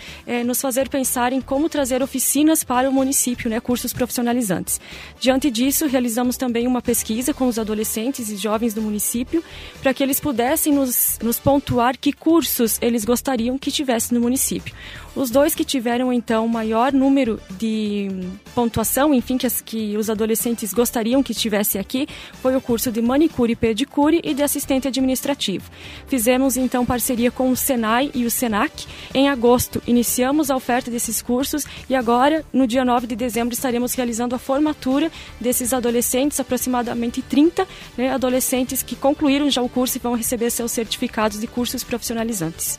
nos 0.45 0.59
fazer 0.59 0.89
pensar 0.89 1.31
em 1.31 1.39
como 1.39 1.69
trazer 1.69 2.01
oficinas 2.03 2.63
para 2.63 2.89
o 2.89 2.93
município, 2.93 3.49
né, 3.49 3.59
cursos 3.59 3.93
profissionais 3.93 4.32
profissionalizantes. 4.33 4.81
Diante 5.19 5.49
disso, 5.51 5.87
realizamos 5.87 6.35
também 6.35 6.67
uma 6.67 6.81
pesquisa 6.81 7.33
com 7.33 7.47
os 7.47 7.59
adolescentes 7.59 8.29
e 8.29 8.35
jovens 8.35 8.73
do 8.73 8.81
município 8.81 9.43
para 9.81 9.93
que 9.93 10.01
eles 10.01 10.19
pudessem 10.19 10.73
nos, 10.73 11.19
nos 11.21 11.39
pontuar 11.39 11.97
que 11.97 12.11
cursos 12.11 12.77
eles 12.81 13.05
gostariam 13.05 13.57
que 13.57 13.71
tivesse 13.71 14.13
no 14.13 14.19
município. 14.19 14.73
Os 15.15 15.29
dois 15.29 15.53
que 15.53 15.63
tiveram, 15.63 16.11
então, 16.11 16.47
maior 16.47 16.91
número 16.91 17.39
de 17.51 18.09
pontuação, 18.55 19.13
enfim, 19.13 19.37
que, 19.37 19.45
as, 19.45 19.61
que 19.61 19.95
os 19.95 20.09
adolescentes 20.09 20.73
gostariam 20.73 21.21
que 21.21 21.33
estivesse 21.33 21.77
aqui, 21.77 22.07
foi 22.41 22.55
o 22.55 22.61
curso 22.61 22.91
de 22.91 22.99
manicure 22.99 23.53
e 23.53 23.55
pedicure 23.55 24.19
e 24.23 24.33
de 24.33 24.41
assistente 24.41 24.87
administrativo. 24.87 25.69
Fizemos, 26.07 26.57
então, 26.57 26.83
parceria 26.83 27.29
com 27.29 27.51
o 27.51 27.55
Senai 27.55 28.09
e 28.15 28.25
o 28.25 28.31
Senac. 28.31 28.87
Em 29.13 29.29
agosto, 29.29 29.83
iniciamos 29.85 30.49
a 30.49 30.55
oferta 30.55 30.89
desses 30.89 31.21
cursos 31.21 31.63
e 31.87 31.93
agora, 31.93 32.43
no 32.51 32.65
dia 32.65 32.83
9 32.83 33.05
de 33.05 33.15
dezembro, 33.15 33.53
estaremos 33.53 33.93
realizando 33.93 34.22
a 34.31 34.39
formatura 34.39 35.11
desses 35.39 35.73
adolescentes, 35.73 36.39
aproximadamente 36.39 37.21
30 37.21 37.67
né, 37.97 38.11
adolescentes 38.11 38.81
que 38.81 38.95
concluíram 38.95 39.49
já 39.49 39.61
o 39.61 39.67
curso 39.67 39.97
e 39.97 39.99
vão 39.99 40.15
receber 40.15 40.49
seus 40.49 40.71
certificados 40.71 41.39
de 41.39 41.47
cursos 41.47 41.83
profissionalizantes. 41.83 42.77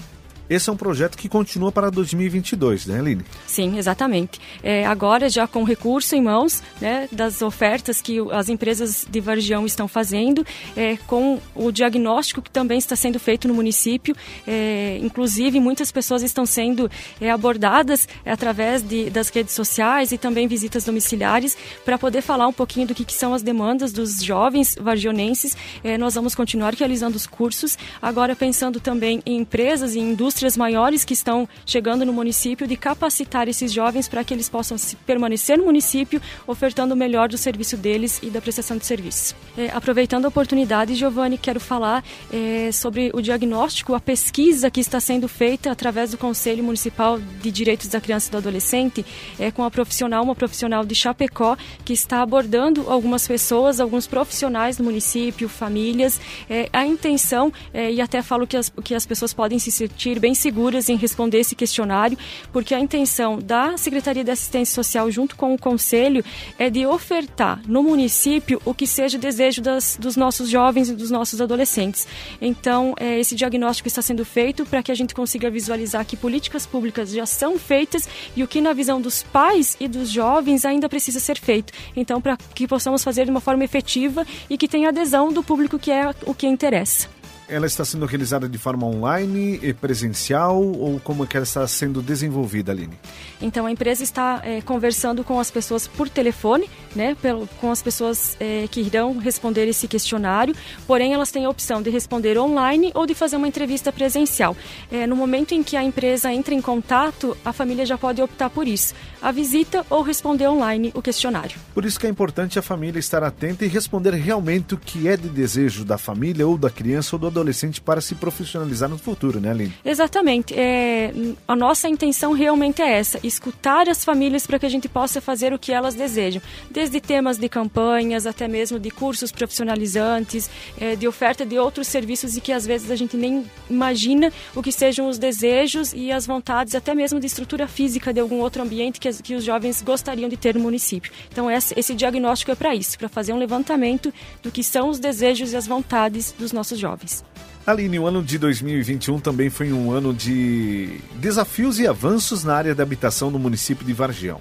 Esse 0.49 0.69
é 0.69 0.73
um 0.73 0.77
projeto 0.77 1.17
que 1.17 1.29
continua 1.29 1.73
para 1.73 1.91
2022, 1.91 2.87
né, 2.87 2.99
Aline? 2.99 3.23
Sim, 3.47 3.79
exatamente. 3.79 4.39
É, 4.63 4.85
agora, 4.85 5.29
já 5.31 5.47
com 5.47 5.65
recurso 5.65 6.15
em 6.15 6.23
mãos, 6.23 6.63
né, 6.81 7.09
das 7.11 7.41
ofertas 7.41 8.03
que 8.03 8.19
as 8.31 8.49
empresas 8.51 9.07
de 9.09 9.21
Vargião 9.21 9.65
estão 9.65 9.89
fazendo, 9.89 10.47
é, 10.77 10.99
com 11.07 11.41
o 11.55 11.73
diagnóstico 11.73 12.43
que 12.43 12.51
também 12.51 12.77
está 12.77 12.95
sendo 12.95 13.19
feito 13.19 13.49
no 13.49 13.55
município. 13.55 14.15
É, 14.47 14.99
inclusive, 15.03 15.59
muitas 15.61 15.91
pessoas 15.91 16.23
estão 16.23 16.45
sendo 16.45 16.91
é, 17.21 17.31
abordadas 17.31 18.07
através 18.27 18.83
de, 18.83 19.09
das 19.09 19.31
redes 19.31 19.55
sociais 19.55 20.13
e 20.13 20.19
também 20.19 20.47
visitas 20.47 20.85
domiciliares 20.85 21.57
para 21.85 21.97
poder 21.97 22.21
falar 22.21 22.47
um 22.47 22.53
pouquinho 22.53 22.89
do 22.89 22.95
que, 22.95 23.05
que, 23.05 23.15
são 23.15 23.33
as 23.33 23.43
demandas 23.43 23.93
dos 23.93 24.23
jovens 24.23 24.77
vargionenses. 24.79 25.57
É, 25.83 25.97
nós 25.97 26.15
vamos 26.15 26.35
continuar 26.35 26.75
realizando 26.75 27.17
os 27.17 27.27
cursos, 27.27 27.79
agora 28.03 28.37
pensando 28.37 28.79
também 28.79 29.23
em 29.25 29.39
empresas 29.39 29.95
e 29.95 30.01
indústrias 30.01 30.34
indústrias 30.35 30.57
maiores 30.57 31.05
que 31.05 31.13
estão 31.13 31.49
chegando 31.65 32.05
no 32.05 32.13
município 32.13 32.67
de 32.67 32.77
capacitar 32.77 33.49
esses 33.49 33.73
jovens 33.73 34.09
para 34.09 34.25
que 34.25 34.35
eles 34.35 34.49
possam 34.49 34.77
permanecer 35.07 35.57
no 35.57 35.65
município, 35.65 36.21
ofertando 36.45 36.93
o 36.93 36.97
melhor 36.97 37.29
do 37.29 37.39
serviço 37.39 37.77
deles 37.77 38.19
e 38.21 38.31
da 38.31 38.41
prestação 38.41 38.77
de 38.77 38.85
serviço. 38.85 39.37
É, 39.57 39.71
aproveitando 39.73 40.25
a 40.25 40.29
oportunidade, 40.29 40.97
Giovanni, 40.97 41.39
quero 41.39 41.61
falar 41.61 42.05
é, 42.33 42.73
sobre 42.73 43.13
o 43.15 43.23
diagnóstico, 43.23 43.95
a 43.95 44.01
pesquisa 44.01 44.71
que 44.73 44.81
está 44.81 44.99
sendo 44.99 45.29
feita 45.29 45.71
através 45.71 46.11
do 46.11 46.19
Conselho 46.19 46.65
Municipal 46.65 47.21
de 47.21 47.53
Direitos 47.53 47.87
da 47.87 48.01
Criança 48.01 48.29
e 48.29 48.33
do 48.33 48.39
Adolescente, 48.39 49.07
é, 49.39 49.53
com 49.53 49.63
a 49.63 49.71
profissional, 49.71 50.25
uma 50.25 50.35
profissional 50.35 50.85
de 50.85 50.97
Chapecó, 50.97 51.57
que 51.85 51.93
está 51.93 52.23
abordando 52.23 52.91
algumas 52.91 53.29
pessoas, 53.29 53.79
alguns 53.79 54.09
profissionais 54.09 54.79
do 54.79 54.83
município, 54.83 55.49
famílias. 55.49 56.21
É, 56.51 56.69
a 56.73 56.85
intenção, 56.85 57.53
é, 57.73 57.93
e 57.93 58.01
até 58.01 58.21
falo 58.21 58.49
que 58.49 58.57
as, 58.57 58.73
que 58.83 58.97
as 58.97 59.07
pessoas 59.07 59.33
podem 59.33 59.61
se 59.61 59.71
sentir 59.71 60.24
bem 60.25 60.35
seguras 60.35 60.89
em 60.89 60.97
responder 60.97 61.41
esse 61.41 61.55
questionário, 61.55 62.17
porque 62.51 62.75
a 62.75 62.81
intenção 62.81 63.39
da 63.39 63.77
Secretaria 63.77 64.25
de 64.25 64.31
Assistência 64.31 64.75
Social, 64.75 65.11
junto 65.11 65.37
com 65.37 65.53
o 65.53 65.59
Conselho, 65.59 66.25
é 66.59 66.71
de 66.71 66.87
ofertar 66.87 67.61
no 67.69 67.83
município 67.83 68.59
o 68.65 68.73
que 68.73 68.87
seja 68.87 69.19
desejo 69.19 69.61
das, 69.61 69.99
dos 70.01 70.17
nossos 70.17 70.49
jovens 70.49 70.89
e 70.89 70.95
dos 70.95 71.11
nossos 71.11 71.43
adolescentes. 71.43 72.09
Então, 72.41 72.95
é, 72.99 73.21
esse 73.21 73.35
diagnóstico 73.35 73.87
está 73.87 74.01
sendo 74.01 74.25
feito 74.25 74.65
para 74.65 74.83
que 74.83 74.91
a 74.91 74.95
gente 74.95 75.15
consiga 75.15 75.51
visualizar 75.51 76.07
que 76.07 76.17
políticas 76.17 76.65
públicas 76.65 77.11
já 77.11 77.27
são 77.27 77.59
feitas 77.59 78.09
e 78.35 78.43
o 78.43 78.49
que, 78.49 78.63
na 78.63 78.73
visão 78.73 79.03
dos 79.03 79.23
pais 79.23 79.77
e 79.79 79.87
dos 79.87 80.09
jovens, 80.09 80.65
ainda 80.65 80.89
precisa 80.89 81.21
ser 81.21 81.39
feito. 81.39 81.71
Então, 81.95 82.19
para 82.19 82.39
que 82.55 82.67
possamos 82.67 83.05
fazer 83.05 83.27
de 83.27 83.31
uma 83.31 83.41
forma 83.43 83.63
efetiva 83.63 84.27
e 84.49 84.57
que 84.57 84.69
tenha 84.69 84.89
adesão 84.89 85.31
do 85.31 85.45
público 85.45 85.79
que 85.79 85.91
é 85.91 86.15
o 86.25 86.33
que 86.33 86.47
interessa. 86.47 87.14
Ela 87.47 87.67
está 87.67 87.85
sendo 87.85 88.07
realizada 88.07 88.49
de 88.49 88.57
forma 88.57 88.87
online 88.87 89.61
e 89.63 89.75
presencial 89.75 90.63
ou 90.63 90.99
como 90.99 91.25
é 91.25 91.27
que 91.27 91.37
ela 91.37 91.45
está 91.45 91.67
sendo 91.69 92.01
desenvolvida, 92.01 92.73
Aline? 92.73 92.95
Então 93.41 93.67
a 93.67 93.71
empresa 93.71 94.03
está 94.03 94.41
é, 94.43 94.63
conversando 94.63 95.23
com 95.23 95.39
as 95.39 95.51
pessoas 95.51 95.87
por 95.87 96.09
telefone, 96.09 96.71
né, 96.97 97.15
pelo, 97.21 97.47
com 97.61 97.71
as 97.71 97.83
pessoas 97.83 98.37
é, 98.41 98.67
que 98.71 98.81
irão 98.81 99.19
responder 99.19 99.69
esse 99.69 99.87
questionário. 99.87 100.55
Porém 100.87 101.13
elas 101.13 101.31
têm 101.31 101.45
a 101.45 101.51
opção 101.51 101.83
de 101.83 101.91
responder 101.91 102.39
online 102.39 102.91
ou 102.95 103.05
de 103.05 103.15
fazer 103.15 103.37
uma 103.37 103.47
entrevista 103.47 103.93
presencial. 103.93 104.57
É, 104.91 105.07
no 105.07 105.15
momento 105.15 105.53
em 105.53 105.63
que 105.63 105.77
a 105.77 105.85
empresa 105.85 106.33
entra 106.33 106.55
em 106.55 106.63
contato, 106.63 107.37
a 107.45 107.53
família 107.53 107.85
já 107.85 107.99
pode 107.99 108.23
optar 108.23 108.49
por 108.49 108.67
isso: 108.67 108.95
a 109.21 109.31
visita 109.31 109.85
ou 109.91 110.03
responder 110.03 110.49
online 110.49 110.91
o 110.95 111.03
questionário. 111.03 111.59
Por 111.75 111.85
isso 111.85 112.01
que 112.01 112.07
é 112.07 112.11
importante 112.11 112.59
a 112.59 112.63
família 112.63 112.99
estar 112.99 113.23
atenta 113.23 113.65
e 113.65 113.69
responder 113.69 114.15
realmente 114.15 114.75
o 114.75 114.79
que 114.79 115.09
é 115.09 115.17
de 115.17 115.29
desejo 115.29 115.85
da 115.85 115.99
família 115.99 116.47
ou 116.47 116.57
da 116.57 116.71
criança 116.71 117.17
ou 117.17 117.21
do 117.21 117.34
adolescente 117.35 117.81
para 117.81 118.01
se 118.01 118.15
profissionalizar 118.15 118.89
no 118.89 118.97
futuro, 118.97 119.41
né, 119.41 119.51
Aline? 119.51 119.75
Exatamente. 119.85 120.55
É, 120.57 121.13
a 121.47 121.57
nossa 121.57 121.89
intenção 121.89 122.33
realmente 122.33 122.81
é 122.81 122.99
essa: 122.99 123.19
escutar 123.23 123.89
as 123.89 124.05
famílias 124.05 124.47
para 124.47 124.59
que 124.59 124.67
a 124.67 124.69
gente 124.69 124.89
possa 124.89 125.21
fazer 125.21 125.53
o 125.53 125.59
que 125.59 125.73
elas 125.73 125.95
desejam, 125.95 126.41
desde 126.71 127.01
temas 127.01 127.37
de 127.39 127.49
campanhas 127.49 128.27
até 128.27 128.47
mesmo 128.47 128.79
de 128.79 128.91
cursos 128.91 129.33
profissionalizantes, 129.33 130.49
é, 130.81 130.95
de 130.95 131.09
oferta 131.09 131.45
de 131.45 131.59
outros 131.59 131.89
serviços 131.89 132.37
e 132.37 132.41
que 132.41 132.53
às 132.53 132.67
vezes 132.67 132.91
a 132.91 132.97
gente 132.97 133.17
nem 133.17 133.45
imagina 133.69 134.33
o 134.55 134.63
que 134.63 134.71
sejam 134.71 135.09
os 135.09 135.19
desejos 135.19 135.93
e 135.93 136.13
as 136.13 136.27
vontades, 136.27 136.75
até 136.75 136.95
mesmo 136.95 137.19
de 137.19 137.27
estrutura 137.27 137.67
física 137.67 138.13
de 138.13 138.21
algum 138.21 138.39
outro 138.41 138.63
ambiente 138.63 139.01
que, 139.01 139.13
que 139.23 139.35
os 139.35 139.45
jovens 139.45 139.83
gostariam 139.83 140.29
de 140.29 140.37
ter 140.37 140.55
no 140.55 140.61
município. 140.61 141.13
Então, 141.31 141.51
esse, 141.51 141.75
esse 141.77 141.95
diagnóstico 141.95 142.53
é 142.53 142.55
para 142.55 142.75
isso, 142.75 142.99
para 142.99 143.09
fazer 143.09 143.33
um 143.33 143.39
levantamento 143.39 144.13
do 144.43 144.51
que 144.51 144.63
são 144.63 144.89
os 144.89 144.99
desejos 144.99 145.53
e 145.53 145.57
as 145.57 145.67
vontades 145.67 146.33
dos 146.39 146.53
nossos 146.53 146.79
jovens. 146.79 147.24
Aline, 147.67 147.99
o 147.99 148.07
ano 148.07 148.23
de 148.23 148.37
2021 148.37 149.19
também 149.21 149.49
foi 149.49 149.73
um 149.73 149.91
ano 149.91 150.13
de 150.13 151.01
desafios 151.15 151.79
e 151.79 151.87
avanços 151.87 152.45
na 152.45 152.55
área 152.55 152.75
da 152.75 152.83
habitação 152.83 153.31
no 153.31 153.39
município 153.39 153.87
de 153.87 153.93
Vargião. 153.95 154.39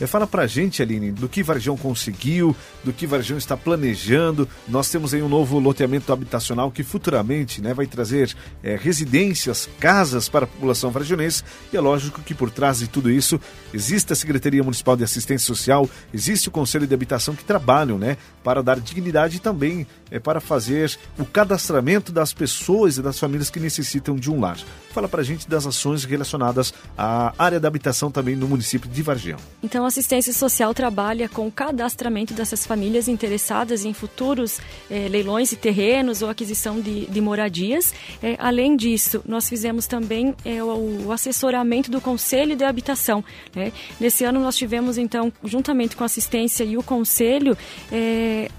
É, 0.00 0.08
fala 0.08 0.26
pra 0.26 0.44
gente, 0.46 0.82
Aline, 0.82 1.12
do 1.12 1.28
que 1.28 1.40
Varjão 1.40 1.76
conseguiu, 1.76 2.54
do 2.82 2.92
que 2.92 3.06
Varjão 3.06 3.38
está 3.38 3.56
planejando. 3.56 4.48
Nós 4.66 4.90
temos 4.90 5.14
aí 5.14 5.22
um 5.22 5.28
novo 5.28 5.60
loteamento 5.60 6.12
habitacional 6.12 6.70
que 6.72 6.82
futuramente 6.82 7.62
né, 7.62 7.72
vai 7.72 7.86
trazer 7.86 8.34
é, 8.60 8.74
residências, 8.74 9.68
casas 9.78 10.28
para 10.28 10.46
a 10.46 10.48
população 10.48 10.90
varjonense. 10.90 11.44
E 11.72 11.76
é 11.76 11.80
lógico 11.80 12.20
que 12.22 12.34
por 12.34 12.50
trás 12.50 12.80
de 12.80 12.88
tudo 12.88 13.08
isso 13.08 13.40
existe 13.72 14.12
a 14.12 14.16
Secretaria 14.16 14.64
Municipal 14.64 14.96
de 14.96 15.04
Assistência 15.04 15.46
Social, 15.46 15.88
existe 16.12 16.48
o 16.48 16.50
Conselho 16.50 16.88
de 16.88 16.94
Habitação 16.94 17.36
que 17.36 17.44
trabalham 17.44 17.96
né, 17.96 18.16
para 18.42 18.64
dar 18.64 18.80
dignidade 18.80 19.36
e 19.36 19.40
também 19.40 19.86
é, 20.14 20.20
para 20.20 20.40
fazer 20.40 20.96
o 21.18 21.24
cadastramento 21.24 22.12
das 22.12 22.32
pessoas 22.32 22.96
e 22.96 23.02
das 23.02 23.18
famílias 23.18 23.50
que 23.50 23.58
necessitam 23.58 24.14
de 24.14 24.30
um 24.30 24.38
lar. 24.38 24.56
Fala 24.92 25.08
pra 25.08 25.24
gente 25.24 25.48
das 25.48 25.66
ações 25.66 26.04
relacionadas 26.04 26.72
à 26.96 27.34
área 27.36 27.58
da 27.58 27.66
habitação 27.66 28.12
também 28.12 28.36
no 28.36 28.46
município 28.46 28.88
de 28.88 29.02
Vargião. 29.02 29.40
Então, 29.60 29.84
a 29.84 29.88
assistência 29.88 30.32
social 30.32 30.72
trabalha 30.72 31.28
com 31.28 31.48
o 31.48 31.50
cadastramento 31.50 32.32
dessas 32.32 32.64
famílias 32.64 33.08
interessadas 33.08 33.84
em 33.84 33.92
futuros 33.92 34.60
eh, 34.88 35.08
leilões 35.08 35.50
de 35.50 35.56
terrenos 35.56 36.22
ou 36.22 36.30
aquisição 36.30 36.80
de, 36.80 37.06
de 37.06 37.20
moradias. 37.20 37.92
Eh, 38.22 38.36
além 38.38 38.76
disso, 38.76 39.20
nós 39.26 39.48
fizemos 39.48 39.88
também 39.88 40.32
eh, 40.44 40.62
o, 40.62 41.06
o, 41.06 41.12
assessoramento 41.12 41.90
do 41.90 42.00
Conselho 42.00 42.54
de 42.54 42.62
Habitação. 42.62 43.24
Né? 43.52 43.72
Nesse 43.98 44.22
ano, 44.22 44.38
nós 44.38 44.56
tivemos, 44.56 44.96
então, 44.96 45.32
juntamente 45.42 45.96
com 45.96 46.04
a 46.04 46.06
assistência 46.06 46.62
e 46.62 46.76
o 46.76 46.84
Conselho, 46.84 47.58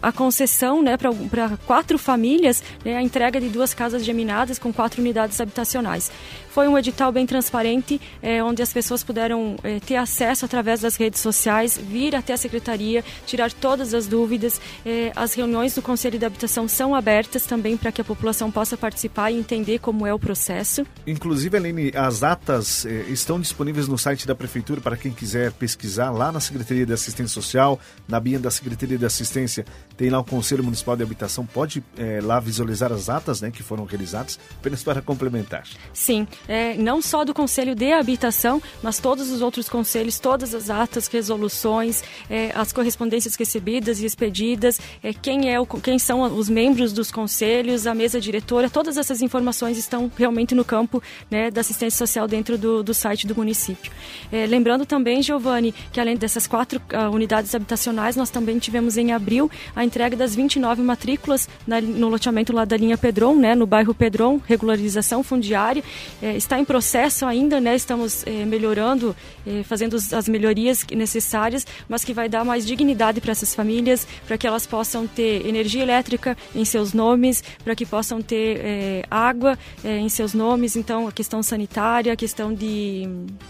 a 0.02 0.12
concessão 0.12 0.82
né, 0.82 0.98
para 0.98 1.45
quatro 1.66 1.98
famílias, 1.98 2.64
né, 2.84 2.98
a 2.98 3.02
entrega 3.02 3.40
de 3.40 3.50
duas 3.50 3.74
casas 3.74 4.04
geminadas 4.04 4.60
com 4.60 4.72
quatro 4.72 5.02
unidades 5.02 5.40
habitacionais. 5.40 6.12
Foi 6.56 6.70
um 6.70 6.78
edital 6.78 7.12
bem 7.12 7.26
transparente, 7.26 8.00
onde 8.46 8.62
as 8.62 8.72
pessoas 8.72 9.04
puderam 9.04 9.58
ter 9.86 9.98
acesso 9.98 10.46
através 10.46 10.80
das 10.80 10.96
redes 10.96 11.20
sociais, 11.20 11.78
vir 11.78 12.16
até 12.16 12.32
a 12.32 12.38
secretaria, 12.38 13.04
tirar 13.26 13.52
todas 13.52 13.94
as 13.94 14.08
dúvidas. 14.08 14.62
Eh, 14.86 15.12
as 15.18 15.34
reuniões 15.34 15.76
do 15.76 15.82
Conselho 15.82 16.18
de 16.18 16.24
Habitação 16.24 16.66
são 16.66 16.96
abertas 16.96 17.46
também 17.46 17.76
para 17.76 17.92
que 17.92 18.00
a 18.00 18.06
população 18.06 18.50
possa 18.50 18.78
participar 18.78 19.32
e 19.32 19.38
entender 19.38 19.80
como 19.80 20.08
é 20.08 20.14
o 20.14 20.18
processo. 20.18 20.86
Inclusive, 21.06 21.58
Aline, 21.58 21.92
as 21.94 22.24
atas 22.24 22.86
estão 22.86 23.38
disponíveis 23.38 23.90
no 23.90 23.98
site 23.98 24.26
da 24.26 24.34
Prefeitura 24.34 24.80
para 24.80 24.96
quem 24.96 25.12
quiser 25.12 25.52
pesquisar 25.52 26.10
lá 26.10 26.32
na 26.32 26.40
Secretaria 26.40 26.86
de 26.86 26.94
Assistência 26.94 27.34
Social, 27.34 27.78
na 28.08 28.18
BIA 28.18 28.40
da 28.40 28.50
Secretaria 28.50 28.98
de 28.98 29.06
Assistência, 29.06 29.66
tem 29.98 30.10
lá 30.10 30.20
o 30.20 30.24
Conselho 30.24 30.64
Municipal 30.64 30.96
de 30.96 31.04
Habitação, 31.04 31.46
pode 31.46 31.84
lá 32.24 32.40
visualizar 32.40 32.94
as 32.94 33.10
atas 33.10 33.42
né, 33.42 33.52
que 33.52 33.62
foram 33.62 33.84
realizadas, 33.84 34.40
apenas 34.58 34.82
para 34.84 35.02
complementar. 35.02 35.66
Sim, 35.92 36.26
é, 36.48 36.76
não 36.76 37.02
só 37.02 37.24
do 37.24 37.34
Conselho 37.34 37.74
de 37.74 37.94
Habitação, 37.94 38.62
mas 38.84 39.00
todos 39.00 39.32
os 39.32 39.42
outros 39.42 39.70
conselhos, 39.70 40.20
todas 40.20 40.54
as 40.54 40.70
atas 40.70 41.06
as 41.06 41.08
resoluções, 41.08 42.04
é, 42.30 42.52
as 42.56 42.74
correspondências 42.74 43.36
recebidas 43.36 44.02
e 44.02 44.06
expedidas, 44.06 44.80
é, 45.04 45.14
quem, 45.14 45.52
é 45.52 45.60
o, 45.60 45.66
quem 45.66 45.98
são 46.00 46.22
os 46.22 46.50
membros 46.50 46.92
dos 46.92 47.12
conselhos, 47.12 47.88
a 47.88 47.94
mesa 47.94 48.20
diretora, 48.20 48.70
todas 48.70 48.98
essas 48.98 49.22
informações 49.22 49.78
estão 49.78 50.12
realmente 50.18 50.56
no 50.56 50.66
campo 50.66 51.02
né, 51.30 51.52
da 51.52 51.62
assistência 51.62 51.98
social 51.98 52.28
dentro 52.28 52.58
do, 52.58 52.84
do 52.84 52.94
site 52.94 53.28
do 53.28 53.36
município. 53.36 53.92
É, 54.32 54.46
lembrando 54.46 54.86
também, 54.86 55.22
Giovanni, 55.22 55.74
que 55.92 56.00
além 56.00 56.16
dessas 56.18 56.48
quatro 56.48 56.82
uh, 56.92 57.14
unidades 57.14 57.54
habitacionais, 57.54 58.16
nós 58.16 58.30
também 58.30 58.58
tivemos 58.60 58.98
em 58.98 59.12
abril 59.12 59.50
a 59.76 59.84
entrega 59.84 60.16
das 60.16 60.36
29 60.36 60.82
matrículas 60.82 61.48
na, 61.68 61.80
no 61.80 62.10
loteamento 62.10 62.54
lá 62.54 62.66
da 62.66 62.78
linha 62.78 62.98
Pedron, 62.98 63.36
né, 63.36 63.56
no 63.56 63.66
bairro 63.66 63.94
Pedron, 63.94 64.40
regularização 64.46 65.24
fundiária. 65.24 65.84
É, 66.22 66.35
está 66.36 66.60
em 66.60 66.66
processo 66.66 67.26
ainda, 67.26 67.60
né, 67.60 67.76
estamos 67.76 68.26
é, 68.26 68.46
melhorando, 68.46 69.16
é, 69.46 69.64
fazendo 69.64 69.96
as 69.96 70.28
melhorias 70.28 70.86
necessárias, 70.92 71.66
mas 71.88 72.04
que 72.04 72.14
vai 72.14 72.30
dar 72.30 72.44
mais 72.44 72.66
dignidade 72.66 73.22
para 73.22 73.32
essas 73.32 73.54
famílias, 73.56 74.08
para 74.28 74.38
que 74.38 74.46
elas 74.46 74.66
possam 74.66 75.08
ter 75.08 75.46
energia 75.46 75.84
elétrica 75.84 76.38
em 76.54 76.66
seus 76.66 76.94
nomes, 76.94 77.44
para 77.64 77.76
que 77.76 77.86
possam 77.86 78.22
ter 78.22 78.60
é, 78.64 79.04
água 79.10 79.58
em 79.84 80.10
seus 80.10 80.34
nomes. 80.34 80.76
Então, 80.76 81.08
a 81.08 81.12
questão 81.12 81.42
sanitária, 81.44 82.12
a 82.12 82.16
questão 82.16 82.54
de 82.54 83.08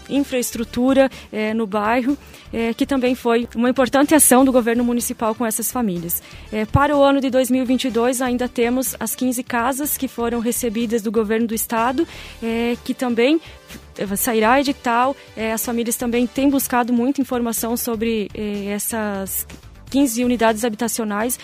infraestrutura 0.08 1.10
é, 1.32 1.54
no 1.54 1.66
bairro, 1.66 2.16
que 2.76 2.86
também 2.86 3.14
foi 3.14 3.46
uma 3.54 3.68
importante 3.68 4.14
ação 4.14 4.44
do 4.44 4.50
governo 4.50 4.82
municipal 4.82 5.34
com 5.34 5.44
essas 5.44 5.70
famílias. 5.70 6.22
para 6.72 6.96
o 6.96 7.02
ano 7.02 7.20
de 7.20 7.28
2022, 7.28 8.22
ainda 8.22 8.48
temos 8.48 8.96
as 8.98 9.14
15 9.14 9.42
casas 9.42 9.98
que 9.98 10.08
foram 10.08 10.38
recebidas 10.40 11.02
do 11.02 11.10
governo 11.10 11.46
do 11.46 11.54
estado, 11.54 12.06
que 12.84 12.94
também 12.94 13.40
sairá 14.16 14.60
edital. 14.60 15.16
É, 15.36 15.52
as 15.52 15.64
famílias 15.64 15.96
também 15.96 16.26
têm 16.26 16.50
buscado 16.50 16.92
muita 16.92 17.20
informação 17.20 17.76
sobre 17.76 18.30
é, 18.34 18.66
essas 18.66 19.46
15 19.90 20.24
unidades 20.24 20.64
habitacionais. 20.64 21.38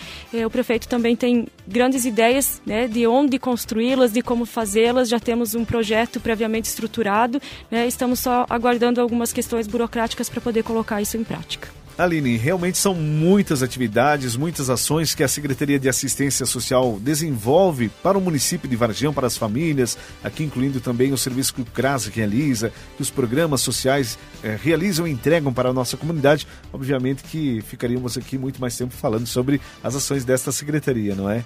O 0.45 0.49
prefeito 0.49 0.87
também 0.87 1.15
tem 1.15 1.47
grandes 1.67 2.05
ideias 2.05 2.61
né, 2.65 2.87
de 2.87 3.07
onde 3.07 3.39
construí-las, 3.39 4.11
de 4.11 4.21
como 4.21 4.45
fazê-las. 4.45 5.09
Já 5.09 5.19
temos 5.19 5.55
um 5.55 5.63
projeto 5.63 6.19
previamente 6.19 6.65
estruturado. 6.65 7.41
Né, 7.71 7.87
estamos 7.87 8.19
só 8.19 8.45
aguardando 8.49 9.01
algumas 9.01 9.31
questões 9.31 9.65
burocráticas 9.65 10.29
para 10.29 10.41
poder 10.41 10.63
colocar 10.63 11.01
isso 11.01 11.17
em 11.17 11.23
prática. 11.23 11.82
Aline, 11.97 12.37
realmente 12.37 12.77
são 12.77 12.95
muitas 12.95 13.61
atividades, 13.61 14.35
muitas 14.35 14.69
ações 14.69 15.13
que 15.13 15.23
a 15.23 15.27
Secretaria 15.27 15.77
de 15.77 15.87
Assistência 15.87 16.45
Social 16.45 16.97
desenvolve 16.99 17.89
para 18.01 18.17
o 18.17 18.21
município 18.21 18.67
de 18.67 18.75
Vargião, 18.75 19.13
para 19.13 19.27
as 19.27 19.37
famílias, 19.37 19.97
aqui 20.23 20.43
incluindo 20.43 20.79
também 20.79 21.13
o 21.13 21.17
serviço 21.17 21.53
que 21.53 21.61
o 21.61 21.65
CRAS 21.65 22.07
realiza, 22.07 22.71
que 22.95 23.01
os 23.01 23.11
programas 23.11 23.61
sociais 23.61 24.17
eh, 24.43 24.57
realizam 24.61 25.07
e 25.07 25.11
entregam 25.11 25.53
para 25.53 25.69
a 25.69 25.73
nossa 25.73 25.95
comunidade. 25.95 26.47
Obviamente 26.71 27.23
que 27.23 27.61
ficaríamos 27.61 28.17
aqui 28.17 28.37
muito 28.37 28.59
mais 28.59 28.75
tempo 28.75 28.93
falando 28.93 29.27
sobre 29.27 29.61
as 29.83 29.95
ações 29.95 30.25
desta 30.25 30.51
secretaria, 30.51 31.13
não 31.13 31.29
é? 31.29 31.45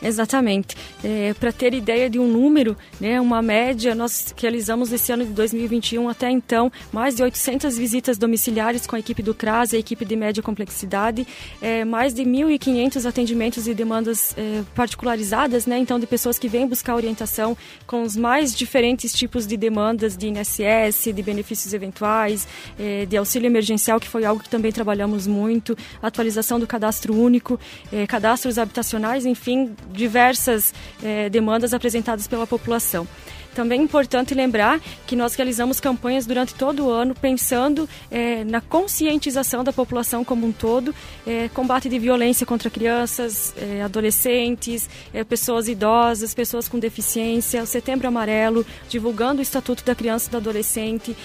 Exatamente. 0.00 0.76
É, 1.02 1.34
Para 1.34 1.52
ter 1.52 1.74
ideia 1.74 2.08
de 2.08 2.18
um 2.18 2.28
número, 2.28 2.76
né, 3.00 3.20
uma 3.20 3.42
média, 3.42 3.94
nós 3.94 4.34
realizamos 4.36 4.92
esse 4.92 5.10
ano 5.10 5.24
de 5.24 5.32
2021 5.32 6.08
até 6.08 6.30
então 6.30 6.70
mais 6.92 7.16
de 7.16 7.22
800 7.22 7.76
visitas 7.76 8.16
domiciliares 8.16 8.86
com 8.86 8.94
a 8.94 8.98
equipe 8.98 9.22
do 9.22 9.34
CRAS, 9.34 9.74
a 9.74 9.78
equipe 9.78 10.04
de 10.04 10.14
média 10.14 10.42
complexidade, 10.42 11.26
é, 11.60 11.84
mais 11.84 12.14
de 12.14 12.22
1.500 12.22 13.06
atendimentos 13.06 13.66
e 13.66 13.74
demandas 13.74 14.34
é, 14.36 14.62
particularizadas, 14.74 15.66
né, 15.66 15.78
então 15.78 15.98
de 15.98 16.06
pessoas 16.06 16.38
que 16.38 16.48
vêm 16.48 16.66
buscar 16.66 16.94
orientação 16.94 17.56
com 17.86 18.02
os 18.02 18.16
mais 18.16 18.54
diferentes 18.54 19.12
tipos 19.12 19.46
de 19.46 19.56
demandas 19.56 20.16
de 20.16 20.28
INSS, 20.28 21.12
de 21.12 21.22
benefícios 21.22 21.74
eventuais, 21.74 22.46
é, 22.78 23.04
de 23.04 23.16
auxílio 23.16 23.46
emergencial, 23.46 23.98
que 23.98 24.08
foi 24.08 24.24
algo 24.24 24.42
que 24.42 24.48
também 24.48 24.70
trabalhamos 24.70 25.26
muito, 25.26 25.76
atualização 26.00 26.60
do 26.60 26.66
cadastro 26.66 27.14
único, 27.14 27.58
é, 27.92 28.06
cadastros 28.06 28.58
habitacionais, 28.58 29.26
enfim, 29.26 29.74
diversas 29.90 30.74
eh, 31.02 31.28
demandas 31.30 31.74
apresentadas 31.74 32.26
pela 32.26 32.46
população. 32.46 33.06
Também 33.58 33.80
é 33.80 33.82
importante 33.82 34.34
lembrar 34.34 34.80
que 35.04 35.16
nós 35.16 35.34
realizamos 35.34 35.80
campanhas 35.80 36.24
durante 36.24 36.54
todo 36.54 36.86
o 36.86 36.90
ano 36.90 37.12
pensando 37.12 37.88
é, 38.08 38.44
na 38.44 38.60
conscientização 38.60 39.64
da 39.64 39.72
população 39.72 40.22
como 40.22 40.46
um 40.46 40.52
todo, 40.52 40.94
é, 41.26 41.48
combate 41.48 41.88
de 41.88 41.98
violência 41.98 42.46
contra 42.46 42.70
crianças, 42.70 43.52
é, 43.56 43.82
adolescentes, 43.82 44.88
pessoas 45.28 45.66
idosas, 45.66 46.32
pessoas 46.34 46.68
com 46.68 46.78
deficiência, 46.78 47.60
o 47.60 47.66
Setembro 47.66 48.06
Amarelo, 48.06 48.64
divulgando 48.88 49.40
o 49.40 49.42
Estatuto 49.42 49.84
da 49.84 49.92
Criança 49.92 50.28
e 50.28 50.30
do 50.30 50.36
Adolescente, 50.36 51.16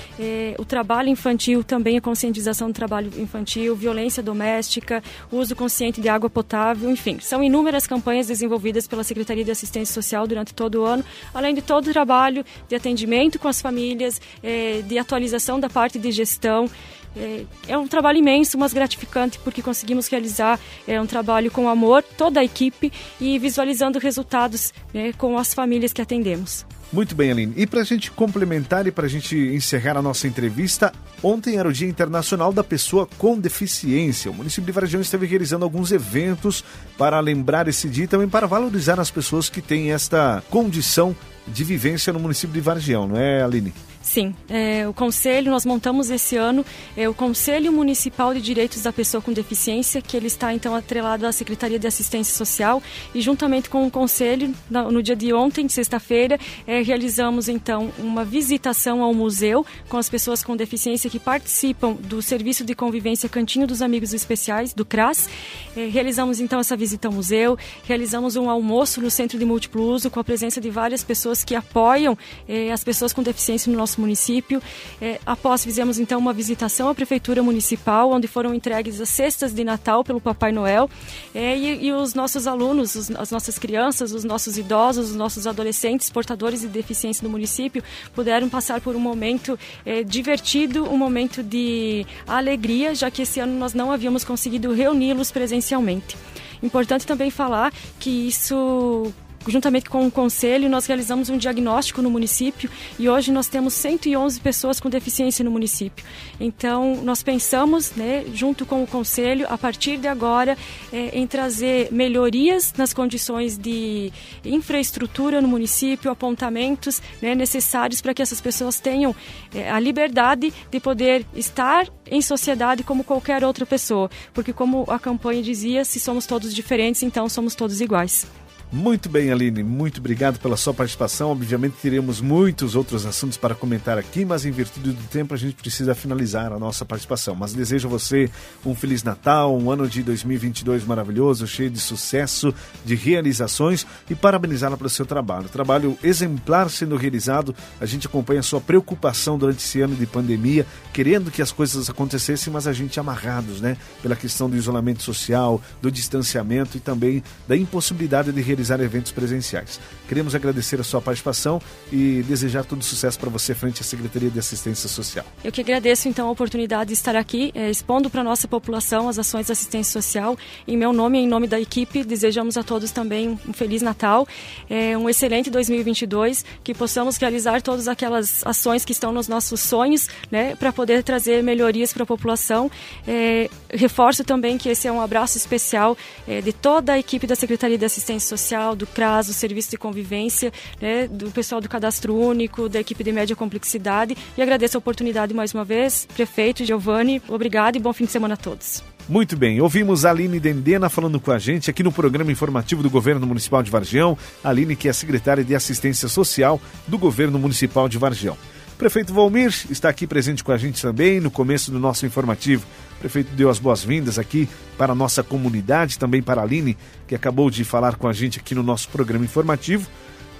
o 0.57 0.65
trabalho 0.65 1.09
infantil 1.09 1.63
também 1.63 1.97
a 1.97 2.01
conscientização 2.01 2.69
do 2.69 2.73
trabalho 2.73 3.11
infantil, 3.17 3.75
violência 3.75 4.23
doméstica, 4.23 5.03
uso 5.31 5.55
consciente 5.55 6.01
de 6.01 6.09
água 6.09 6.31
potável, 6.31 6.89
enfim, 6.89 7.19
são 7.19 7.43
inúmeras 7.43 7.85
campanhas 7.85 8.25
desenvolvidas 8.25 8.87
pela 8.87 9.03
Secretaria 9.03 9.45
de 9.45 9.51
Assistência 9.51 9.93
Social 9.93 10.25
durante 10.25 10.51
todo 10.53 10.81
o 10.81 10.85
ano, 10.85 11.05
além 11.33 11.53
de 11.53 11.61
todo 11.61 11.87
o 11.87 11.91
trabalho 11.91 12.22
trabalho 12.23 12.45
de 12.67 12.75
atendimento 12.75 13.37
com 13.37 13.47
as 13.47 13.61
famílias, 13.61 14.21
é, 14.41 14.81
de 14.81 14.97
atualização 14.97 15.59
da 15.59 15.69
parte 15.69 15.99
de 15.99 16.11
gestão. 16.11 16.69
É, 17.15 17.45
é, 17.67 17.77
um 17.77 17.87
trabalho 17.87 18.17
imenso, 18.17 18.57
mas 18.57 18.73
gratificante, 18.73 19.37
porque 19.39 19.61
conseguimos 19.61 20.07
realizar 20.07 20.59
é, 20.87 20.99
um 20.99 21.05
trabalho 21.05 21.51
com 21.51 21.69
amor, 21.69 22.01
toda 22.01 22.39
a 22.39 22.43
equipe, 22.43 22.91
e 23.19 23.37
visualizando 23.37 23.99
resultados 23.99 24.73
né, 24.93 25.13
com 25.13 25.37
as 25.37 25.53
famílias 25.53 25.93
que 25.93 26.01
atendemos. 26.01 26.65
Muito 26.93 27.15
bem, 27.15 27.31
Aline. 27.31 27.53
E 27.57 27.65
para 27.65 27.81
a 27.81 27.83
gente 27.83 28.11
complementar 28.11 28.85
e 28.85 28.91
para 28.91 29.07
a 29.07 29.09
gente 29.09 29.35
encerrar 29.35 29.97
a 29.97 30.01
nossa 30.01 30.27
entrevista, 30.27 30.93
ontem 31.23 31.57
era 31.57 31.67
o 31.67 31.73
Dia 31.73 31.87
Internacional 31.87 32.53
da 32.53 32.63
Pessoa 32.63 33.09
com 33.17 33.39
Deficiência. 33.39 34.29
O 34.29 34.33
município 34.33 34.67
de 34.67 34.71
Varjão 34.71 35.01
esteve 35.01 35.25
realizando 35.25 35.65
alguns 35.65 35.91
eventos 35.91 36.63
para 36.95 37.19
lembrar 37.19 37.67
esse 37.67 37.89
dia 37.89 38.03
e 38.03 38.07
também 38.07 38.29
para 38.29 38.45
valorizar 38.45 38.99
as 38.99 39.09
pessoas 39.09 39.49
que 39.49 39.59
têm 39.59 39.91
esta 39.91 40.43
condição 40.51 41.15
de 41.47 41.63
vivência 41.63 42.13
no 42.13 42.19
município 42.19 42.53
de 42.53 42.61
Vargião, 42.61 43.07
não 43.07 43.17
é, 43.17 43.41
Aline? 43.41 43.73
Sim, 44.03 44.35
é, 44.49 44.85
o 44.85 44.93
Conselho, 44.93 45.49
nós 45.49 45.65
montamos 45.65 46.11
esse 46.11 46.35
ano 46.35 46.65
é, 46.95 47.07
o 47.07 47.13
Conselho 47.13 47.71
Municipal 47.71 48.33
de 48.33 48.41
Direitos 48.41 48.83
da 48.83 48.91
Pessoa 48.91 49.21
com 49.21 49.31
Deficiência, 49.31 50.01
que 50.01 50.17
ele 50.17 50.27
está 50.27 50.53
então 50.53 50.75
atrelado 50.75 51.25
à 51.25 51.31
Secretaria 51.31 51.79
de 51.79 51.87
Assistência 51.87 52.35
Social. 52.35 52.83
E 53.15 53.21
juntamente 53.21 53.69
com 53.69 53.87
o 53.87 53.89
Conselho, 53.89 54.53
no, 54.69 55.01
dia 55.01 55.15
de 55.15 55.33
ontem, 55.33 55.69
sexta-feira, 55.69 56.37
é, 56.67 56.81
realizamos 56.81 57.47
então 57.47 57.93
uma 57.97 58.25
visitação 58.25 59.01
ao 59.01 59.13
museu 59.13 59.65
com 59.87 59.95
as 59.95 60.09
pessoas 60.09 60.43
com 60.43 60.55
deficiência 60.57 61.09
que 61.09 61.17
participam 61.17 61.93
do 61.93 62.21
Serviço 62.21 62.65
de 62.65 62.75
Convivência 62.75 63.29
Cantinho 63.29 63.65
dos 63.65 63.81
Amigos 63.81 64.13
Especiais, 64.13 64.73
do 64.73 64.83
CRAS. 64.83 65.29
É, 65.77 65.87
realizamos 65.87 66.41
então 66.41 66.59
essa 66.59 66.75
visita 66.75 67.07
ao 67.07 67.13
museu, 67.13 67.57
realizamos 67.85 68.35
um 68.35 68.49
almoço 68.49 68.99
no 68.99 69.09
Centro 69.09 69.39
de 69.39 69.45
Múltiplo 69.45 69.81
Uso 69.83 70.11
com 70.11 70.19
a 70.19 70.23
presença 70.25 70.59
de 70.59 70.69
várias 70.69 71.05
pessoas 71.05 71.41
que 71.41 71.55
apoiam 71.55 72.17
é, 72.49 72.69
as 72.69 72.83
pessoas 72.83 73.13
com 73.13 73.23
deficiência 73.23 73.71
no 73.71 73.77
nosso 73.77 73.92
nosso 73.93 74.01
município. 74.01 74.61
É, 75.01 75.19
após 75.25 75.63
fizemos 75.63 75.99
então 75.99 76.19
uma 76.19 76.33
visitação 76.33 76.89
à 76.89 76.95
prefeitura 76.95 77.43
municipal, 77.43 78.11
onde 78.11 78.27
foram 78.27 78.53
entregues 78.53 78.99
as 78.99 79.09
cestas 79.09 79.53
de 79.53 79.63
Natal 79.63 80.03
pelo 80.03 80.19
Papai 80.19 80.51
Noel 80.51 80.89
é, 81.33 81.57
e, 81.57 81.87
e, 81.87 81.93
os 81.93 82.13
nossos 82.13 82.47
alunos, 82.47 82.95
os, 82.95 83.11
as 83.11 83.31
nossas 83.31 83.59
crianças, 83.59 84.11
os 84.11 84.23
nossos 84.23 84.57
idosos, 84.57 85.11
os 85.11 85.15
nossos 85.15 85.45
adolescentes 85.47 86.09
portadores 86.09 86.61
de 86.61 86.67
deficiência 86.67 87.23
do 87.23 87.29
município 87.29 87.83
puderam 88.13 88.49
passar 88.49 88.81
por 88.81 88.95
um 88.95 88.99
momento 88.99 89.57
é, 89.85 90.03
divertido, 90.03 90.89
um 90.89 90.97
momento 90.97 91.43
de 91.43 92.05
alegria, 92.27 92.95
já 92.95 93.11
que 93.11 93.21
esse 93.21 93.39
ano 93.39 93.57
nós 93.57 93.73
não 93.73 93.91
havíamos 93.91 94.23
conseguido 94.23 94.73
reuni-los 94.73 95.31
presencialmente. 95.31 96.17
Importante 96.61 97.05
também 97.05 97.29
falar 97.29 97.73
que 97.99 98.09
isso 98.09 99.13
juntamente 99.47 99.89
com 99.89 100.05
o 100.05 100.11
conselho, 100.11 100.69
nós 100.69 100.85
realizamos 100.85 101.29
um 101.29 101.37
diagnóstico 101.37 102.01
no 102.01 102.09
município 102.09 102.69
e 102.97 103.09
hoje 103.09 103.31
nós 103.31 103.47
temos 103.47 103.73
111 103.73 104.39
pessoas 104.39 104.79
com 104.79 104.89
deficiência 104.89 105.43
no 105.43 105.51
município. 105.51 106.05
Então, 106.39 106.97
nós 107.03 107.23
pensamos, 107.23 107.91
né, 107.91 108.25
junto 108.33 108.65
com 108.65 108.83
o 108.83 108.87
conselho, 108.87 109.45
a 109.49 109.57
partir 109.57 109.97
de 109.97 110.07
agora, 110.07 110.57
é, 110.91 111.17
em 111.17 111.27
trazer 111.27 111.89
melhorias 111.91 112.73
nas 112.77 112.93
condições 112.93 113.57
de 113.57 114.11
infraestrutura 114.45 115.41
no 115.41 115.47
município, 115.47 116.11
apontamentos 116.11 117.01
né, 117.21 117.35
necessários 117.35 118.01
para 118.01 118.13
que 118.13 118.21
essas 118.21 118.41
pessoas 118.41 118.79
tenham 118.79 119.15
é, 119.53 119.69
a 119.69 119.79
liberdade 119.79 120.53
de 120.71 120.79
poder 120.79 121.25
estar 121.35 121.87
em 122.09 122.21
sociedade 122.21 122.83
como 122.83 123.03
qualquer 123.03 123.43
outra 123.43 123.65
pessoa. 123.65 124.09
Porque, 124.33 124.53
como 124.53 124.85
a 124.87 124.99
campanha 124.99 125.41
dizia, 125.41 125.83
se 125.85 125.99
somos 125.99 126.25
todos 126.25 126.53
diferentes, 126.53 127.03
então 127.03 127.27
somos 127.27 127.55
todos 127.55 127.81
iguais. 127.81 128.27
Muito 128.73 129.07
bem, 129.07 129.31
Aline, 129.31 129.61
muito 129.61 129.99
obrigado 129.99 130.39
pela 130.39 130.57
sua 130.57 130.73
participação. 130.73 131.29
Obviamente 131.29 131.75
teremos 131.79 132.19
muitos 132.19 132.75
outros 132.75 133.05
assuntos 133.05 133.37
para 133.37 133.53
comentar 133.53 133.99
aqui, 133.99 134.25
mas 134.25 134.47
em 134.47 134.51
virtude 134.51 134.93
do 134.93 135.03
tempo 135.09 135.35
a 135.35 135.37
gente 135.37 135.53
precisa 135.53 135.93
finalizar 135.93 136.51
a 136.51 136.57
nossa 136.57 136.83
participação. 136.83 137.35
Mas 137.35 137.53
desejo 137.53 137.87
a 137.87 137.91
você 137.91 138.31
um 138.65 138.73
feliz 138.73 139.03
Natal, 139.03 139.55
um 139.55 139.69
ano 139.69 139.87
de 139.87 140.01
2022 140.01 140.85
maravilhoso, 140.85 141.45
cheio 141.45 141.69
de 141.69 141.79
sucesso, 141.79 142.51
de 142.83 142.95
realizações 142.95 143.85
e 144.09 144.15
parabenizá-la 144.15 144.75
pelo 144.75 144.89
seu 144.89 145.05
trabalho. 145.05 145.49
Trabalho 145.49 145.95
exemplar 146.03 146.67
sendo 146.71 146.95
realizado. 146.95 147.55
A 147.79 147.85
gente 147.85 148.07
acompanha 148.07 148.39
a 148.39 148.43
sua 148.43 148.59
preocupação 148.59 149.37
durante 149.37 149.59
esse 149.59 149.81
ano 149.81 149.95
de 149.95 150.07
pandemia, 150.07 150.65
querendo 150.91 151.29
que 151.29 151.43
as 151.43 151.51
coisas 151.51 151.91
acontecessem, 151.91 152.51
mas 152.51 152.65
a 152.65 152.73
gente 152.73 152.99
amarrados, 152.99 153.61
né, 153.61 153.77
pela 154.01 154.15
questão 154.15 154.49
do 154.49 154.57
isolamento 154.57 155.03
social, 155.03 155.61
do 155.79 155.91
distanciamento 155.91 156.75
e 156.75 156.79
também 156.79 157.23
da 157.47 157.55
impossibilidade 157.55 158.31
de 158.31 158.41
realizar 158.41 158.62
realizar 158.63 158.79
eventos 158.79 159.11
presenciais. 159.11 159.79
Queremos 160.07 160.33
agradecer 160.33 160.79
a 160.79 160.83
sua 160.83 161.01
participação 161.01 161.61
e 161.91 162.23
desejar 162.23 162.63
todo 162.63 162.83
sucesso 162.83 163.19
para 163.19 163.29
você 163.29 163.53
frente 163.53 163.81
à 163.81 163.83
Secretaria 163.83 164.29
de 164.29 164.39
Assistência 164.39 164.87
Social. 164.87 165.25
Eu 165.43 165.51
que 165.51 165.61
agradeço 165.61 166.07
então 166.07 166.27
a 166.27 166.31
oportunidade 166.31 166.89
de 166.89 166.93
estar 166.93 167.15
aqui 167.15 167.51
é, 167.53 167.69
expondo 167.69 168.09
para 168.09 168.21
a 168.21 168.23
nossa 168.23 168.47
população 168.47 169.09
as 169.09 169.19
ações 169.19 169.47
de 169.47 169.51
assistência 169.51 170.01
social. 170.01 170.37
Em 170.67 170.77
meu 170.77 170.93
nome 170.93 171.19
e 171.19 171.23
em 171.23 171.27
nome 171.27 171.47
da 171.47 171.59
equipe, 171.59 172.03
desejamos 172.03 172.57
a 172.57 172.63
todos 172.63 172.91
também 172.91 173.37
um 173.47 173.53
Feliz 173.53 173.81
Natal, 173.81 174.27
é, 174.69 174.97
um 174.97 175.09
excelente 175.09 175.49
2022, 175.49 176.45
que 176.63 176.73
possamos 176.73 177.17
realizar 177.17 177.61
todas 177.61 177.87
aquelas 177.87 178.45
ações 178.45 178.85
que 178.85 178.91
estão 178.91 179.11
nos 179.11 179.27
nossos 179.27 179.59
sonhos, 179.59 180.07
né, 180.31 180.55
para 180.55 180.71
poder 180.71 181.03
trazer 181.03 181.43
melhorias 181.43 181.91
para 181.91 182.03
a 182.03 182.05
população. 182.05 182.71
É, 183.07 183.49
reforço 183.69 184.23
também 184.23 184.57
que 184.57 184.69
esse 184.69 184.87
é 184.87 184.91
um 184.91 185.01
abraço 185.01 185.37
especial 185.37 185.97
de 186.43 186.53
toda 186.53 186.93
a 186.93 186.99
equipe 186.99 187.27
da 187.27 187.35
Secretaria 187.35 187.77
de 187.77 187.85
Assistência 187.85 188.27
Social 188.27 188.52
Social, 188.53 188.75
do 188.75 188.85
CRAS, 188.85 189.27
do 189.27 189.33
Serviço 189.33 189.71
de 189.71 189.77
Convivência, 189.77 190.53
né, 190.79 191.07
do 191.07 191.31
pessoal 191.31 191.59
do 191.59 191.67
Cadastro 191.67 192.15
Único, 192.15 192.69
da 192.69 192.79
equipe 192.79 193.03
de 193.03 193.11
média 193.11 193.35
complexidade. 193.35 194.15
E 194.37 194.41
agradeço 194.41 194.77
a 194.77 194.79
oportunidade 194.79 195.33
mais 195.33 195.53
uma 195.53 195.65
vez. 195.65 196.07
Prefeito 196.13 196.63
Giovanni, 196.63 197.21
obrigado 197.27 197.77
e 197.77 197.79
bom 197.79 197.91
fim 197.91 198.05
de 198.05 198.11
semana 198.11 198.35
a 198.35 198.37
todos. 198.37 198.83
Muito 199.09 199.35
bem, 199.35 199.59
ouvimos 199.59 200.05
a 200.05 200.11
Aline 200.11 200.39
Dendena 200.39 200.87
falando 200.87 201.19
com 201.19 201.31
a 201.31 201.39
gente 201.39 201.69
aqui 201.69 201.81
no 201.81 201.91
programa 201.91 202.31
informativo 202.31 202.83
do 202.83 202.89
Governo 202.89 203.25
Municipal 203.25 203.63
de 203.63 203.71
Vargião. 203.71 204.17
Aline, 204.43 204.75
que 204.75 204.87
é 204.87 204.93
secretária 204.93 205.43
de 205.43 205.55
Assistência 205.55 206.07
Social 206.07 206.61
do 206.87 206.97
Governo 206.97 207.39
Municipal 207.39 207.89
de 207.89 207.97
Vargião. 207.97 208.37
Prefeito 208.83 209.13
Valmir 209.13 209.47
está 209.69 209.87
aqui 209.87 210.05
presente 210.05 210.43
com 210.43 210.51
a 210.51 210.57
gente 210.57 210.81
também 210.81 211.21
no 211.21 211.31
começo 211.31 211.71
do 211.71 211.79
nosso 211.79 212.05
informativo. 212.05 212.65
O 212.97 212.99
prefeito 212.99 213.33
deu 213.33 213.49
as 213.49 213.57
boas-vindas 213.57 214.19
aqui 214.19 214.49
para 214.77 214.91
a 214.91 214.95
nossa 214.95 215.23
comunidade, 215.23 215.97
também 215.97 216.21
para 216.21 216.41
a 216.41 216.43
Aline, 216.43 216.77
que 217.07 217.15
acabou 217.15 217.49
de 217.49 217.63
falar 217.63 217.95
com 217.95 218.09
a 218.09 218.11
gente 218.11 218.41
aqui 218.41 218.53
no 218.53 218.61
nosso 218.61 218.89
programa 218.89 219.23
informativo. 219.23 219.87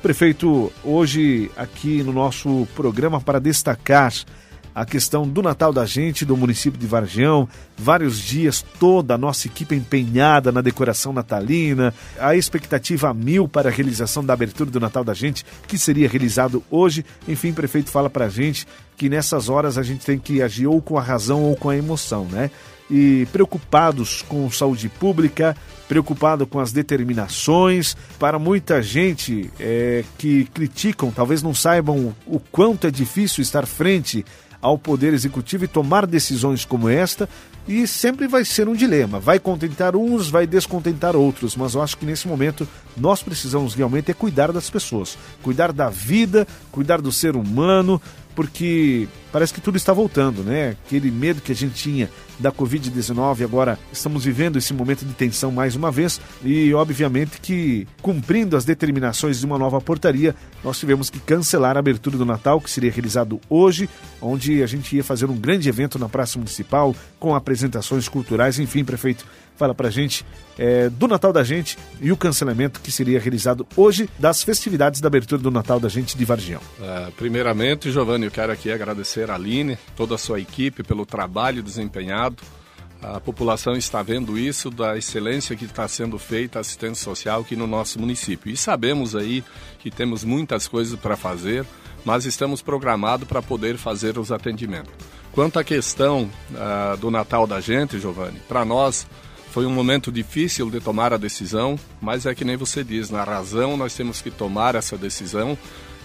Prefeito, 0.02 0.70
hoje 0.84 1.50
aqui 1.56 2.04
no 2.04 2.12
nosso 2.12 2.68
programa 2.76 3.22
para 3.22 3.40
destacar 3.40 4.12
a 4.74 4.86
questão 4.86 5.28
do 5.28 5.42
Natal 5.42 5.72
da 5.72 5.86
gente, 5.86 6.26
do 6.26 6.36
município 6.36 6.80
de 6.80 6.88
Vargião, 6.88 7.48
vários 7.78 8.18
dias, 8.18 8.66
toda 8.80 9.14
a 9.14 9.18
nossa 9.18 9.48
equipe 9.48 9.76
empenhada 9.76 10.52
na 10.52 10.62
decoração 10.62 11.14
natalina, 11.14 11.94
a 12.20 12.36
expectativa 12.36 13.10
a 13.10 13.14
mil 13.14 13.48
para 13.48 13.70
a 13.70 13.72
realização 13.72 14.26
da 14.26 14.34
abertura 14.34 14.72
do 14.72 14.80
Natal 14.80 15.04
da 15.04 15.14
gente, 15.14 15.46
que 15.68 15.78
seria 15.78 16.10
realizado 16.10 16.64
hoje. 16.72 17.06
Enfim, 17.28 17.52
o 17.52 17.56
prefeito 17.56 17.90
fala 17.90 18.10
para 18.10 18.26
a 18.26 18.30
gente 18.30 18.66
que 18.98 19.10
nessas 19.10 19.50
horas 19.50 19.78
a 19.78 19.84
gente 19.84 20.06
tem 20.06 20.18
que 20.18 20.42
agir 20.42 20.68
ou 20.68 20.82
com 20.82 20.98
a 20.98 21.02
razão 21.02 21.44
ou 21.44 21.56
com 21.56 21.70
a 21.70 21.78
emoção, 21.78 22.26
né? 22.26 22.50
e 22.90 23.28
preocupados 23.32 24.22
com 24.22 24.50
saúde 24.52 24.90
pública, 24.90 25.56
preocupado 25.88 26.46
com 26.46 26.60
as 26.60 26.72
determinações. 26.72 27.96
Para 28.20 28.38
muita 28.38 28.82
gente 28.82 29.50
é, 29.60 30.04
que 30.18 30.46
criticam, 30.46 31.12
talvez 31.12 31.42
não 31.42 31.54
saibam 31.54 32.14
o 32.26 32.40
quanto 32.40 32.88
é 32.88 32.92
difícil 32.92 33.42
estar 33.42 33.66
frente 33.66 34.26
ao 34.64 34.78
Poder 34.78 35.14
Executivo 35.14 35.66
e 35.66 35.68
tomar 35.68 36.08
decisões 36.08 36.64
como 36.64 36.88
esta, 36.88 37.28
e 37.68 37.86
sempre 37.86 38.28
vai 38.28 38.46
ser 38.46 38.68
um 38.70 38.74
dilema. 38.74 39.20
Vai 39.20 39.38
contentar 39.38 39.94
uns, 39.94 40.30
vai 40.30 40.48
descontentar 40.48 41.18
outros, 41.18 41.56
mas 41.56 41.76
eu 41.76 41.82
acho 41.82 41.98
que 41.98 42.06
nesse 42.06 42.30
momento 42.30 42.68
nós 42.96 43.22
precisamos 43.22 43.74
realmente 43.74 44.10
é 44.10 44.14
cuidar 44.14 44.54
das 44.54 44.70
pessoas, 44.70 45.18
cuidar 45.42 45.74
da 45.74 45.90
vida, 45.90 46.48
cuidar 46.72 47.02
do 47.02 47.12
ser 47.12 47.36
humano, 47.36 48.02
porque 48.36 49.08
parece 49.32 49.54
que 49.54 49.62
tudo 49.62 49.78
está 49.78 49.94
voltando, 49.94 50.44
né? 50.44 50.76
Aquele 50.86 51.10
medo 51.10 51.42
que 51.42 51.52
a 51.52 51.56
gente 51.56 51.76
tinha 51.76 52.10
da 52.40 52.52
Covid-19, 52.52 53.44
agora 53.44 53.80
estamos 53.92 54.26
vivendo 54.26 54.58
esse 54.58 54.74
momento 54.74 55.06
de 55.06 55.14
tensão 55.14 55.52
mais 55.52 55.76
uma 55.76 55.92
vez 55.92 56.20
e, 56.44 56.74
obviamente, 56.74 57.40
que 57.40 57.88
cumprindo 58.02 58.58
as 58.58 58.66
determinações 58.66 59.40
de 59.40 59.46
uma 59.46 59.58
nova 59.58 59.80
portaria, 59.80 60.36
nós 60.64 60.80
tivemos 60.80 61.10
que 61.10 61.20
cancelar 61.20 61.78
a 61.78 61.80
abertura 61.80 62.18
do 62.18 62.26
Natal, 62.26 62.60
que 62.60 62.70
seria 62.70 62.92
realizado 62.92 63.40
hoje, 63.50 63.90
onde 64.22 64.62
a 64.62 64.68
gente 64.68 64.96
ia 64.96 65.04
fazer 65.04 65.26
um 65.30 65.36
grande 65.36 65.70
evento 65.70 65.98
na 65.98 66.10
Praça 66.10 66.38
Municipal 66.38 66.96
com 67.20 67.36
apresentações 67.36 68.08
culturais, 68.08 68.60
enfim, 68.60 68.84
prefeito 68.84 69.26
fala 69.56 69.74
pra 69.74 69.90
gente 69.90 70.26
é, 70.58 70.90
do 70.90 71.08
Natal 71.08 71.34
da 71.34 71.44
Gente 71.44 71.78
e 72.02 72.12
o 72.12 72.18
cancelamento 72.18 72.80
que 72.80 72.92
seria 72.92 73.20
realizado 73.20 73.66
hoje 73.76 74.10
das 74.20 74.44
festividades 74.44 75.02
da 75.02 75.08
abertura 75.08 75.42
do 75.42 75.52
Natal 75.52 75.80
da 75.80 75.90
Gente 75.90 76.18
de 76.18 76.26
Vargião. 76.26 76.62
É, 76.82 77.12
primeiramente, 77.18 77.92
Giovanni, 77.92 78.26
eu 78.26 78.32
quero 78.32 78.52
aqui 78.52 78.72
agradecer 78.72 79.30
a 79.30 79.36
Aline, 79.36 79.78
toda 79.96 80.16
a 80.16 80.18
sua 80.18 80.40
equipe 80.40 80.84
pelo 80.84 81.06
trabalho 81.06 81.64
desempenhado. 81.64 82.44
A 83.02 83.20
população 83.20 83.76
está 83.76 84.02
vendo 84.02 84.38
isso, 84.38 84.70
da 84.70 84.98
excelência 84.98 85.58
que 85.58 85.66
está 85.66 85.86
sendo 85.90 86.18
feita 86.18 86.60
a 86.60 86.62
assistência 86.62 87.04
social 87.04 87.42
aqui 87.42 87.54
no 87.54 87.68
nosso 87.68 88.00
município. 88.00 88.50
E 88.50 88.56
sabemos 88.56 89.14
aí 89.14 89.44
que 89.80 89.92
temos 89.92 90.24
muitas 90.24 90.70
coisas 90.70 90.98
para 90.98 91.18
fazer, 91.18 91.66
mas 92.06 92.24
estamos 92.24 92.62
programados 92.62 93.28
para 93.28 93.42
poder 93.42 93.76
fazer 93.76 94.18
os 94.18 94.32
atendimentos. 94.32 94.94
Quanto 95.34 95.60
à 95.60 95.64
questão 95.66 96.30
uh, 96.52 96.96
do 96.98 97.12
Natal 97.12 97.46
da 97.46 97.60
gente, 97.60 98.00
Giovanni, 98.00 98.40
para 98.48 98.64
nós 98.64 99.06
foi 99.54 99.68
um 99.68 99.72
momento 99.72 100.12
difícil 100.12 100.68
de 100.72 100.80
tomar 100.80 101.14
a 101.14 101.18
decisão, 101.18 101.80
mas 102.02 102.26
é 102.26 102.34
que 102.34 102.44
nem 102.44 102.58
você 102.58 102.84
diz, 102.84 103.12
na 103.12 103.24
razão 103.24 103.78
nós 103.78 103.94
temos 103.94 104.20
que 104.20 104.32
tomar 104.32 104.74
essa 104.74 104.98
decisão. 104.98 105.56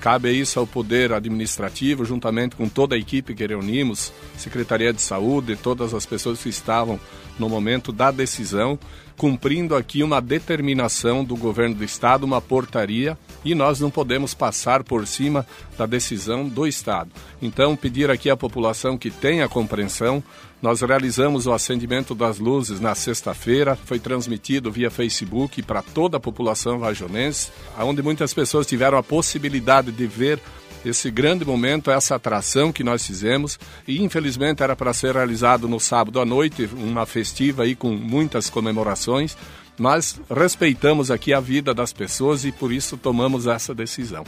Cabe 0.03 0.31
isso 0.31 0.61
ao 0.61 0.67
Poder 0.67 1.15
Administrativo, 1.15 2.05
juntamente 2.05 2.55
com 2.55 2.69
toda 2.69 2.95
a 2.95 2.99
equipe 2.99 3.35
que 3.35 3.47
reunimos, 3.47 4.13
Secretaria 4.37 4.93
de 4.93 5.01
Saúde, 5.01 5.57
todas 5.57 5.95
as 5.95 6.05
pessoas 6.05 6.43
que 6.43 6.51
estavam 6.51 7.01
no 7.39 7.49
momento 7.49 7.91
da 7.91 8.11
decisão, 8.11 8.79
cumprindo 9.17 9.75
aqui 9.75 10.03
uma 10.03 10.21
determinação 10.21 11.25
do 11.25 11.35
governo 11.35 11.75
do 11.75 11.85
Estado, 11.85 12.25
uma 12.25 12.43
portaria, 12.43 13.17
e 13.43 13.55
nós 13.55 13.81
não 13.81 13.91
podemos 13.91 14.35
passar 14.35 14.85
por 14.85 15.07
cima 15.07 15.47
da 15.77 15.87
decisão 15.87 16.47
do 16.47 16.67
Estado. 16.67 17.11
Então, 17.41 17.75
pedir 17.75 18.11
aqui 18.11 18.29
à 18.29 18.37
população 18.37 18.99
que 18.99 19.11
tenha 19.11 19.49
compreensão, 19.49 20.23
nós 20.61 20.81
realizamos 20.81 21.47
o 21.47 21.53
acendimento 21.53 22.15
das 22.15 22.39
luzes 22.39 22.81
na 22.81 22.95
sexta-feira, 22.95 23.77
foi 23.77 23.99
transmitido 23.99 24.73
via 24.73 24.91
Facebook 24.91 25.63
para 25.63 25.83
toda 25.83 26.17
a 26.17 26.21
população 26.21 26.79
vajonense, 26.79 27.51
onde 27.79 28.03
muitas 28.03 28.35
pessoas 28.35 28.67
tiveram 28.67 28.99
a 28.99 29.03
possibilidade 29.03 29.93
de 29.93 30.07
ver 30.07 30.41
esse 30.85 31.11
grande 31.11 31.45
momento, 31.45 31.91
essa 31.91 32.17
atração 32.17 32.73
que 32.73 32.85
nós 32.85 33.07
fizemos. 33.07 33.59
E 33.87 34.03
infelizmente 34.03 34.63
era 34.63 34.75
para 34.75 34.93
ser 34.93 35.15
realizado 35.15 35.69
no 35.69 35.79
sábado 35.79 36.21
à 36.21 36.25
noite, 36.25 36.69
uma 36.73 37.07
festiva 37.07 37.63
aí 37.63 37.75
com 37.75 37.91
muitas 37.91 38.51
comemorações, 38.51 39.37
mas 39.79 40.21
respeitamos 40.29 41.11
aqui 41.11 41.33
a 41.33 41.41
vida 41.41 41.73
das 41.73 41.93
pessoas 41.93 42.45
e 42.45 42.51
por 42.51 42.73
isso 42.73 42.97
tomamos 42.97 43.47
essa 43.47 43.75
decisão. 43.75 44.25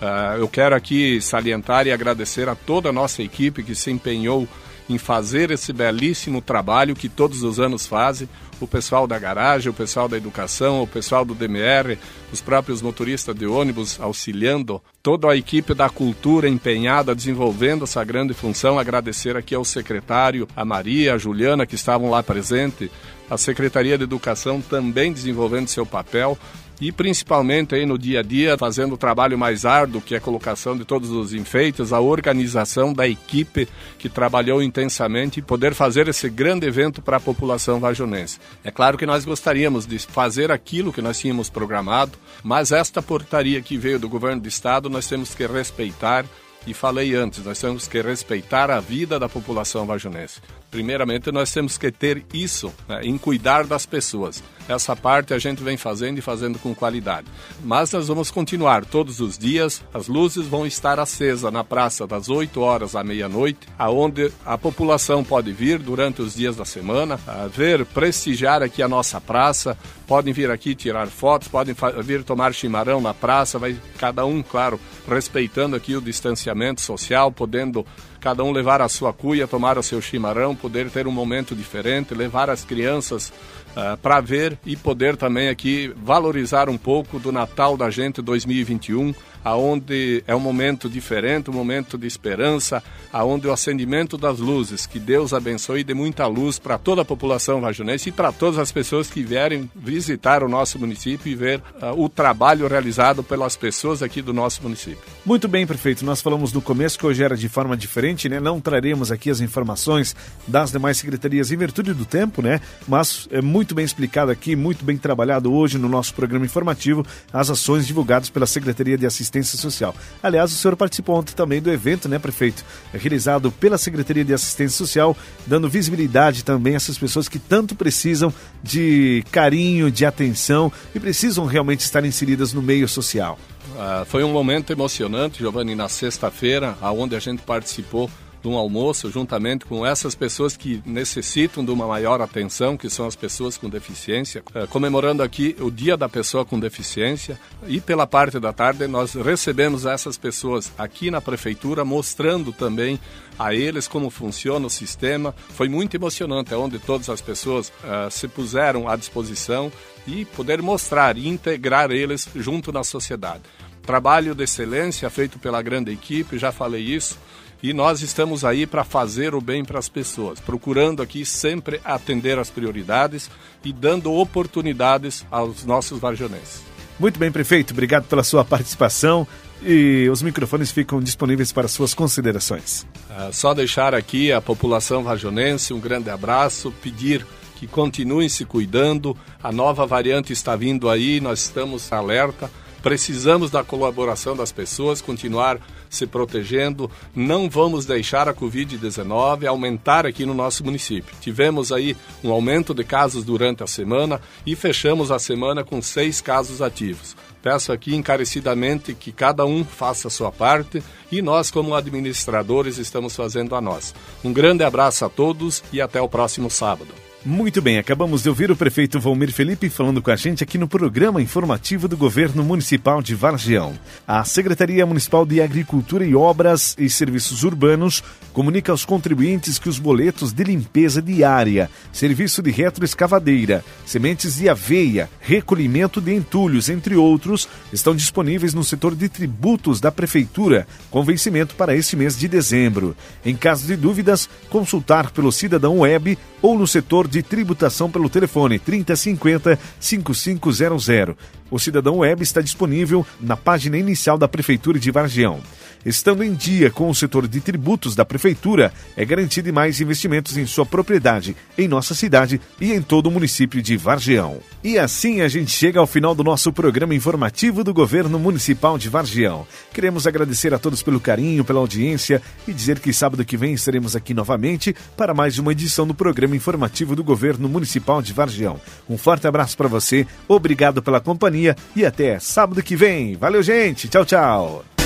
Uh, 0.00 0.38
eu 0.38 0.48
quero 0.48 0.76
aqui 0.76 1.20
salientar 1.20 1.86
e 1.86 1.92
agradecer 1.92 2.48
a 2.48 2.54
toda 2.54 2.88
a 2.88 2.92
nossa 2.92 3.22
equipe 3.22 3.64
que 3.64 3.74
se 3.74 3.90
empenhou 3.90 4.48
em 4.88 4.98
fazer 4.98 5.50
esse 5.50 5.72
belíssimo 5.72 6.40
trabalho 6.40 6.96
que 6.96 7.08
todos 7.08 7.42
os 7.42 7.60
anos 7.60 7.86
fazem. 7.86 8.28
O 8.60 8.66
pessoal 8.66 9.06
da 9.06 9.18
garagem, 9.18 9.70
o 9.70 9.74
pessoal 9.74 10.08
da 10.08 10.16
educação, 10.16 10.82
o 10.82 10.86
pessoal 10.86 11.24
do 11.24 11.34
DMR, 11.34 11.96
os 12.32 12.40
próprios 12.40 12.82
motoristas 12.82 13.34
de 13.36 13.46
ônibus 13.46 14.00
auxiliando, 14.00 14.82
toda 15.02 15.30
a 15.30 15.36
equipe 15.36 15.74
da 15.74 15.88
cultura 15.88 16.48
empenhada 16.48 17.14
desenvolvendo 17.14 17.84
essa 17.84 18.02
grande 18.02 18.34
função. 18.34 18.78
Agradecer 18.78 19.36
aqui 19.36 19.54
ao 19.54 19.64
secretário, 19.64 20.48
a 20.56 20.64
Maria, 20.64 21.14
a 21.14 21.18
Juliana, 21.18 21.66
que 21.66 21.76
estavam 21.76 22.10
lá 22.10 22.22
presentes, 22.22 22.90
a 23.30 23.36
Secretaria 23.36 23.96
de 23.96 24.04
Educação 24.04 24.60
também 24.60 25.12
desenvolvendo 25.12 25.68
seu 25.68 25.86
papel 25.86 26.36
e 26.80 26.92
principalmente 26.92 27.74
aí 27.74 27.84
no 27.84 27.98
dia 27.98 28.20
a 28.20 28.22
dia, 28.22 28.56
fazendo 28.56 28.94
o 28.94 28.98
trabalho 28.98 29.38
mais 29.38 29.64
árduo, 29.64 30.00
que 30.00 30.14
é 30.14 30.18
a 30.18 30.20
colocação 30.20 30.76
de 30.76 30.84
todos 30.84 31.10
os 31.10 31.32
enfeites, 31.32 31.92
a 31.92 32.00
organização 32.00 32.92
da 32.92 33.06
equipe 33.06 33.68
que 33.98 34.08
trabalhou 34.08 34.62
intensamente 34.62 35.40
e 35.40 35.42
poder 35.42 35.74
fazer 35.74 36.08
esse 36.08 36.28
grande 36.28 36.66
evento 36.66 37.02
para 37.02 37.16
a 37.16 37.20
população 37.20 37.80
vajonense. 37.80 38.38
É 38.62 38.70
claro 38.70 38.96
que 38.96 39.06
nós 39.06 39.24
gostaríamos 39.24 39.86
de 39.86 39.98
fazer 39.98 40.52
aquilo 40.52 40.92
que 40.92 41.02
nós 41.02 41.18
tínhamos 41.18 41.50
programado, 41.50 42.12
mas 42.42 42.72
esta 42.72 43.02
portaria 43.02 43.60
que 43.60 43.76
veio 43.76 43.98
do 43.98 44.08
governo 44.08 44.42
do 44.42 44.48
estado 44.48 44.88
nós 44.88 45.08
temos 45.08 45.34
que 45.34 45.46
respeitar 45.46 46.24
e 46.66 46.74
falei 46.74 47.14
antes, 47.14 47.44
nós 47.44 47.58
temos 47.58 47.88
que 47.88 48.00
respeitar 48.02 48.70
a 48.70 48.80
vida 48.80 49.18
da 49.18 49.28
população 49.28 49.86
vajonense. 49.86 50.40
Primeiramente, 50.70 51.32
nós 51.32 51.52
temos 51.52 51.78
que 51.78 51.90
ter 51.90 52.24
isso 52.32 52.72
né, 52.86 53.00
em 53.02 53.16
cuidar 53.16 53.66
das 53.66 53.86
pessoas. 53.86 54.42
Essa 54.68 54.94
parte 54.94 55.32
a 55.32 55.38
gente 55.38 55.62
vem 55.62 55.78
fazendo 55.78 56.18
e 56.18 56.20
fazendo 56.20 56.58
com 56.58 56.74
qualidade. 56.74 57.26
Mas 57.64 57.90
nós 57.90 58.06
vamos 58.06 58.30
continuar 58.30 58.84
todos 58.84 59.18
os 59.18 59.38
dias. 59.38 59.82
As 59.94 60.08
luzes 60.08 60.46
vão 60.46 60.66
estar 60.66 61.00
acesas 61.00 61.50
na 61.50 61.64
praça 61.64 62.06
das 62.06 62.28
8 62.28 62.60
horas 62.60 62.94
à 62.94 63.02
meia-noite, 63.02 63.60
aonde 63.78 64.30
a 64.44 64.58
população 64.58 65.24
pode 65.24 65.52
vir 65.52 65.78
durante 65.78 66.20
os 66.20 66.34
dias 66.34 66.56
da 66.56 66.66
semana, 66.66 67.18
ver, 67.50 67.86
prestigiar 67.86 68.62
aqui 68.62 68.82
a 68.82 68.88
nossa 68.88 69.18
praça. 69.18 69.76
Podem 70.06 70.34
vir 70.34 70.50
aqui 70.50 70.74
tirar 70.74 71.06
fotos, 71.06 71.48
podem 71.48 71.74
vir 72.04 72.22
tomar 72.22 72.52
chimarrão 72.52 73.00
na 73.00 73.14
praça. 73.14 73.58
Vai 73.58 73.74
cada 73.96 74.26
um, 74.26 74.42
claro, 74.42 74.78
respeitando 75.08 75.76
aqui 75.76 75.96
o 75.96 76.00
distanciamento 76.02 76.82
social, 76.82 77.32
podendo 77.32 77.86
cada 78.20 78.42
um 78.42 78.52
levar 78.52 78.80
a 78.80 78.88
sua 78.88 79.12
cuia, 79.12 79.46
tomar 79.46 79.78
o 79.78 79.82
seu 79.82 80.00
chimarrão, 80.00 80.54
poder 80.54 80.90
ter 80.90 81.06
um 81.06 81.12
momento 81.12 81.54
diferente, 81.54 82.14
levar 82.14 82.50
as 82.50 82.64
crianças 82.64 83.32
uh, 83.78 83.96
para 83.98 84.20
ver 84.20 84.58
e 84.66 84.76
poder 84.76 85.16
também 85.16 85.48
aqui 85.48 85.92
valorizar 86.02 86.68
um 86.68 86.76
pouco 86.76 87.18
do 87.18 87.30
Natal 87.30 87.76
da 87.76 87.88
gente 87.90 88.20
2021, 88.20 89.14
aonde 89.44 90.22
é 90.26 90.34
um 90.34 90.40
momento 90.40 90.88
diferente, 90.88 91.50
um 91.50 91.54
momento 91.54 91.96
de 91.96 92.06
esperança, 92.06 92.82
aonde 93.12 93.46
o 93.46 93.52
acendimento 93.52 94.18
das 94.18 94.40
luzes, 94.40 94.86
que 94.86 94.98
Deus 94.98 95.32
abençoe 95.32 95.80
e 95.80 95.84
dê 95.84 95.94
muita 95.94 96.26
luz 96.26 96.58
para 96.58 96.76
toda 96.76 97.02
a 97.02 97.04
população 97.04 97.60
vajonense 97.60 98.08
e 98.08 98.12
para 98.12 98.32
todas 98.32 98.58
as 98.58 98.72
pessoas 98.72 99.08
que 99.08 99.22
vierem 99.22 99.70
visitar 99.74 100.42
o 100.42 100.48
nosso 100.48 100.78
município 100.78 101.30
e 101.30 101.34
ver 101.34 101.62
uh, 101.80 101.92
o 101.96 102.08
trabalho 102.08 102.66
realizado 102.66 103.22
pelas 103.22 103.56
pessoas 103.56 104.02
aqui 104.02 104.20
do 104.20 104.32
nosso 104.32 104.62
município. 104.62 104.98
Muito 105.24 105.46
bem, 105.48 105.66
prefeito. 105.66 106.04
Nós 106.04 106.20
falamos 106.20 106.52
no 106.52 106.60
começo 106.60 106.98
que 106.98 107.06
hoje 107.06 107.22
era 107.22 107.36
de 107.36 107.48
forma 107.48 107.76
diferente, 107.76 108.28
né? 108.28 108.40
Não 108.40 108.60
traremos 108.60 109.12
aqui 109.12 109.30
as 109.30 109.40
informações 109.40 110.14
das 110.46 110.72
demais 110.72 110.96
secretarias 110.96 111.50
em 111.52 111.56
virtude 111.56 111.94
do 111.94 112.04
tempo, 112.04 112.42
né? 112.42 112.60
Mas 112.86 113.28
é 113.30 113.40
muito 113.40 113.67
bem 113.74 113.84
explicado 113.84 114.30
aqui, 114.30 114.56
muito 114.56 114.84
bem 114.84 114.96
trabalhado 114.96 115.52
hoje 115.52 115.78
no 115.78 115.88
nosso 115.88 116.14
programa 116.14 116.44
informativo 116.44 117.04
as 117.32 117.50
ações 117.50 117.86
divulgadas 117.86 118.30
pela 118.30 118.46
Secretaria 118.46 118.96
de 118.96 119.06
Assistência 119.06 119.58
Social. 119.58 119.94
Aliás, 120.22 120.52
o 120.52 120.56
senhor 120.56 120.76
participou 120.76 121.16
ontem 121.16 121.34
também 121.34 121.60
do 121.60 121.70
evento, 121.70 122.08
né, 122.08 122.18
prefeito? 122.18 122.64
Realizado 122.92 123.50
pela 123.52 123.78
Secretaria 123.78 124.24
de 124.24 124.34
Assistência 124.34 124.76
Social, 124.76 125.16
dando 125.46 125.68
visibilidade 125.68 126.44
também 126.44 126.74
a 126.74 126.76
essas 126.76 126.98
pessoas 126.98 127.28
que 127.28 127.38
tanto 127.38 127.74
precisam 127.74 128.32
de 128.62 129.24
carinho, 129.30 129.90
de 129.90 130.04
atenção 130.04 130.72
e 130.94 131.00
precisam 131.00 131.46
realmente 131.46 131.80
estar 131.80 132.04
inseridas 132.04 132.52
no 132.52 132.62
meio 132.62 132.88
social. 132.88 133.38
Uh, 133.74 134.04
foi 134.06 134.24
um 134.24 134.32
momento 134.32 134.72
emocionante, 134.72 135.38
Giovanni, 135.38 135.74
na 135.74 135.88
sexta-feira, 135.88 136.76
aonde 136.80 137.14
a 137.14 137.20
gente 137.20 137.42
participou 137.42 138.10
um 138.48 138.56
almoço 138.56 139.10
juntamente 139.10 139.64
com 139.64 139.84
essas 139.84 140.14
pessoas 140.14 140.56
que 140.56 140.82
necessitam 140.84 141.64
de 141.64 141.70
uma 141.70 141.86
maior 141.86 142.20
atenção, 142.20 142.76
que 142.76 142.88
são 142.88 143.06
as 143.06 143.14
pessoas 143.14 143.56
com 143.56 143.68
deficiência, 143.68 144.42
uh, 144.54 144.66
comemorando 144.68 145.22
aqui 145.22 145.54
o 145.60 145.70
Dia 145.70 145.96
da 145.96 146.08
Pessoa 146.08 146.44
com 146.44 146.58
Deficiência. 146.58 147.38
E 147.66 147.80
pela 147.80 148.06
parte 148.06 148.40
da 148.40 148.52
tarde 148.52 148.86
nós 148.86 149.14
recebemos 149.14 149.86
essas 149.86 150.16
pessoas 150.16 150.72
aqui 150.78 151.10
na 151.10 151.20
prefeitura, 151.20 151.84
mostrando 151.84 152.52
também 152.52 152.98
a 153.38 153.54
eles 153.54 153.86
como 153.86 154.10
funciona 154.10 154.66
o 154.66 154.70
sistema. 154.70 155.34
Foi 155.50 155.68
muito 155.68 155.94
emocionante, 155.94 156.54
onde 156.54 156.78
todas 156.78 157.08
as 157.08 157.20
pessoas 157.20 157.68
uh, 157.68 158.10
se 158.10 158.26
puseram 158.26 158.88
à 158.88 158.96
disposição 158.96 159.70
e 160.06 160.24
poder 160.24 160.62
mostrar 160.62 161.16
e 161.16 161.28
integrar 161.28 161.90
eles 161.90 162.28
junto 162.34 162.72
na 162.72 162.82
sociedade. 162.82 163.42
Trabalho 163.82 164.34
de 164.34 164.44
excelência 164.44 165.08
feito 165.08 165.38
pela 165.38 165.62
grande 165.62 165.90
equipe, 165.92 166.38
já 166.38 166.52
falei 166.52 166.82
isso. 166.82 167.18
E 167.62 167.72
nós 167.72 168.02
estamos 168.02 168.44
aí 168.44 168.66
para 168.66 168.84
fazer 168.84 169.34
o 169.34 169.40
bem 169.40 169.64
para 169.64 169.78
as 169.78 169.88
pessoas, 169.88 170.40
procurando 170.40 171.02
aqui 171.02 171.24
sempre 171.24 171.80
atender 171.84 172.38
as 172.38 172.50
prioridades 172.50 173.30
e 173.64 173.72
dando 173.72 174.12
oportunidades 174.12 175.26
aos 175.30 175.64
nossos 175.64 175.98
varjonenses. 175.98 176.62
Muito 176.98 177.18
bem, 177.18 177.30
prefeito, 177.30 177.72
obrigado 177.72 178.04
pela 178.04 178.24
sua 178.24 178.44
participação 178.44 179.26
e 179.62 180.08
os 180.10 180.22
microfones 180.22 180.70
ficam 180.70 181.00
disponíveis 181.00 181.52
para 181.52 181.68
suas 181.68 181.94
considerações. 181.94 182.86
É 183.10 183.32
só 183.32 183.54
deixar 183.54 183.94
aqui 183.94 184.32
a 184.32 184.40
população 184.40 185.02
vajonense 185.02 185.72
um 185.72 185.80
grande 185.80 186.10
abraço, 186.10 186.72
pedir 186.82 187.26
que 187.56 187.66
continuem 187.66 188.28
se 188.28 188.44
cuidando. 188.44 189.16
A 189.42 189.50
nova 189.50 189.84
variante 189.84 190.32
está 190.32 190.54
vindo 190.54 190.88
aí, 190.88 191.20
nós 191.20 191.40
estamos 191.40 191.92
alerta. 191.92 192.50
Precisamos 192.88 193.50
da 193.50 193.62
colaboração 193.62 194.34
das 194.34 194.50
pessoas, 194.50 195.02
continuar 195.02 195.60
se 195.90 196.06
protegendo. 196.06 196.90
Não 197.14 197.46
vamos 197.50 197.84
deixar 197.84 198.26
a 198.30 198.32
Covid-19 198.32 199.44
aumentar 199.44 200.06
aqui 200.06 200.24
no 200.24 200.32
nosso 200.32 200.64
município. 200.64 201.14
Tivemos 201.20 201.70
aí 201.70 201.94
um 202.24 202.32
aumento 202.32 202.72
de 202.72 202.82
casos 202.82 203.24
durante 203.24 203.62
a 203.62 203.66
semana 203.66 204.22
e 204.46 204.56
fechamos 204.56 205.10
a 205.10 205.18
semana 205.18 205.62
com 205.62 205.82
seis 205.82 206.22
casos 206.22 206.62
ativos. 206.62 207.14
Peço 207.42 207.72
aqui 207.72 207.94
encarecidamente 207.94 208.94
que 208.94 209.12
cada 209.12 209.44
um 209.44 209.66
faça 209.66 210.08
a 210.08 210.10
sua 210.10 210.32
parte 210.32 210.82
e 211.12 211.20
nós, 211.20 211.50
como 211.50 211.74
administradores, 211.74 212.78
estamos 212.78 213.14
fazendo 213.14 213.54
a 213.54 213.60
nós. 213.60 213.94
Um 214.24 214.32
grande 214.32 214.64
abraço 214.64 215.04
a 215.04 215.10
todos 215.10 215.62
e 215.70 215.78
até 215.78 216.00
o 216.00 216.08
próximo 216.08 216.50
sábado. 216.50 217.07
Muito 217.26 217.60
bem, 217.60 217.78
acabamos 217.78 218.22
de 218.22 218.28
ouvir 218.28 218.48
o 218.48 218.54
prefeito 218.54 219.00
Valmir 219.00 219.32
Felipe 219.32 219.68
falando 219.68 220.00
com 220.00 220.10
a 220.12 220.14
gente 220.14 220.44
aqui 220.44 220.56
no 220.56 220.68
programa 220.68 221.20
informativo 221.20 221.88
do 221.88 221.96
Governo 221.96 222.44
Municipal 222.44 223.02
de 223.02 223.12
Vargião. 223.12 223.76
A 224.06 224.22
Secretaria 224.22 224.86
Municipal 224.86 225.26
de 225.26 225.42
Agricultura 225.42 226.06
e 226.06 226.14
Obras 226.14 226.76
e 226.78 226.88
Serviços 226.88 227.42
Urbanos 227.42 228.04
comunica 228.32 228.70
aos 228.70 228.84
contribuintes 228.84 229.58
que 229.58 229.68
os 229.68 229.80
boletos 229.80 230.32
de 230.32 230.44
limpeza 230.44 231.02
diária, 231.02 231.68
serviço 231.92 232.40
de 232.40 232.52
retroescavadeira, 232.52 233.64
sementes 233.84 234.36
de 234.36 234.48
aveia, 234.48 235.10
recolhimento 235.20 236.00
de 236.00 236.14
entulhos, 236.14 236.68
entre 236.68 236.94
outros, 236.94 237.48
estão 237.72 237.96
disponíveis 237.96 238.54
no 238.54 238.62
setor 238.62 238.94
de 238.94 239.08
tributos 239.08 239.80
da 239.80 239.90
Prefeitura, 239.90 240.68
com 240.88 241.02
vencimento 241.02 241.56
para 241.56 241.74
este 241.74 241.96
mês 241.96 242.16
de 242.16 242.28
dezembro. 242.28 242.96
Em 243.24 243.34
caso 243.34 243.66
de 243.66 243.74
dúvidas, 243.74 244.30
consultar 244.48 245.10
pelo 245.10 245.32
Cidadão 245.32 245.80
Web 245.80 246.16
ou 246.40 246.56
no 246.56 246.66
setor 246.66 247.07
de 247.08 247.22
tributação 247.22 247.90
pelo 247.90 248.08
telefone 248.08 248.58
3050 248.58 249.58
5500. 249.80 251.16
O 251.50 251.58
Cidadão 251.58 251.98
Web 251.98 252.22
está 252.22 252.40
disponível 252.40 253.06
na 253.20 253.36
página 253.36 253.78
inicial 253.78 254.18
da 254.18 254.28
Prefeitura 254.28 254.78
de 254.78 254.90
Vargião. 254.90 255.40
Estando 255.84 256.22
em 256.22 256.34
dia 256.34 256.70
com 256.70 256.90
o 256.90 256.94
setor 256.94 257.28
de 257.28 257.40
tributos 257.40 257.94
da 257.94 258.04
Prefeitura, 258.04 258.72
é 258.96 259.04
garantido 259.04 259.52
mais 259.52 259.80
investimentos 259.80 260.36
em 260.36 260.46
sua 260.46 260.66
propriedade, 260.66 261.36
em 261.56 261.68
nossa 261.68 261.94
cidade 261.94 262.40
e 262.60 262.72
em 262.72 262.82
todo 262.82 263.06
o 263.06 263.10
município 263.10 263.62
de 263.62 263.76
Vargião. 263.76 264.38
E 264.62 264.78
assim 264.78 265.20
a 265.20 265.28
gente 265.28 265.50
chega 265.50 265.78
ao 265.78 265.86
final 265.86 266.14
do 266.14 266.24
nosso 266.24 266.52
programa 266.52 266.94
informativo 266.94 267.62
do 267.62 267.72
Governo 267.72 268.18
Municipal 268.18 268.76
de 268.76 268.88
Vargião. 268.88 269.46
Queremos 269.72 270.06
agradecer 270.06 270.52
a 270.52 270.58
todos 270.58 270.82
pelo 270.82 271.00
carinho, 271.00 271.44
pela 271.44 271.60
audiência 271.60 272.20
e 272.46 272.52
dizer 272.52 272.80
que 272.80 272.92
sábado 272.92 273.24
que 273.24 273.36
vem 273.36 273.54
estaremos 273.54 273.94
aqui 273.94 274.12
novamente 274.12 274.74
para 274.96 275.14
mais 275.14 275.38
uma 275.38 275.52
edição 275.52 275.86
do 275.86 275.94
programa 275.94 276.36
informativo 276.36 276.96
do 276.96 277.04
Governo 277.04 277.48
Municipal 277.48 278.02
de 278.02 278.12
Vargião. 278.12 278.60
Um 278.88 278.98
forte 278.98 279.26
abraço 279.26 279.56
para 279.56 279.68
você, 279.68 280.06
obrigado 280.26 280.82
pela 280.82 281.00
companhia 281.00 281.56
e 281.74 281.84
até 281.84 282.18
sábado 282.18 282.62
que 282.62 282.76
vem. 282.76 283.16
Valeu, 283.16 283.42
gente. 283.42 283.88
Tchau, 283.88 284.04
tchau. 284.04 284.77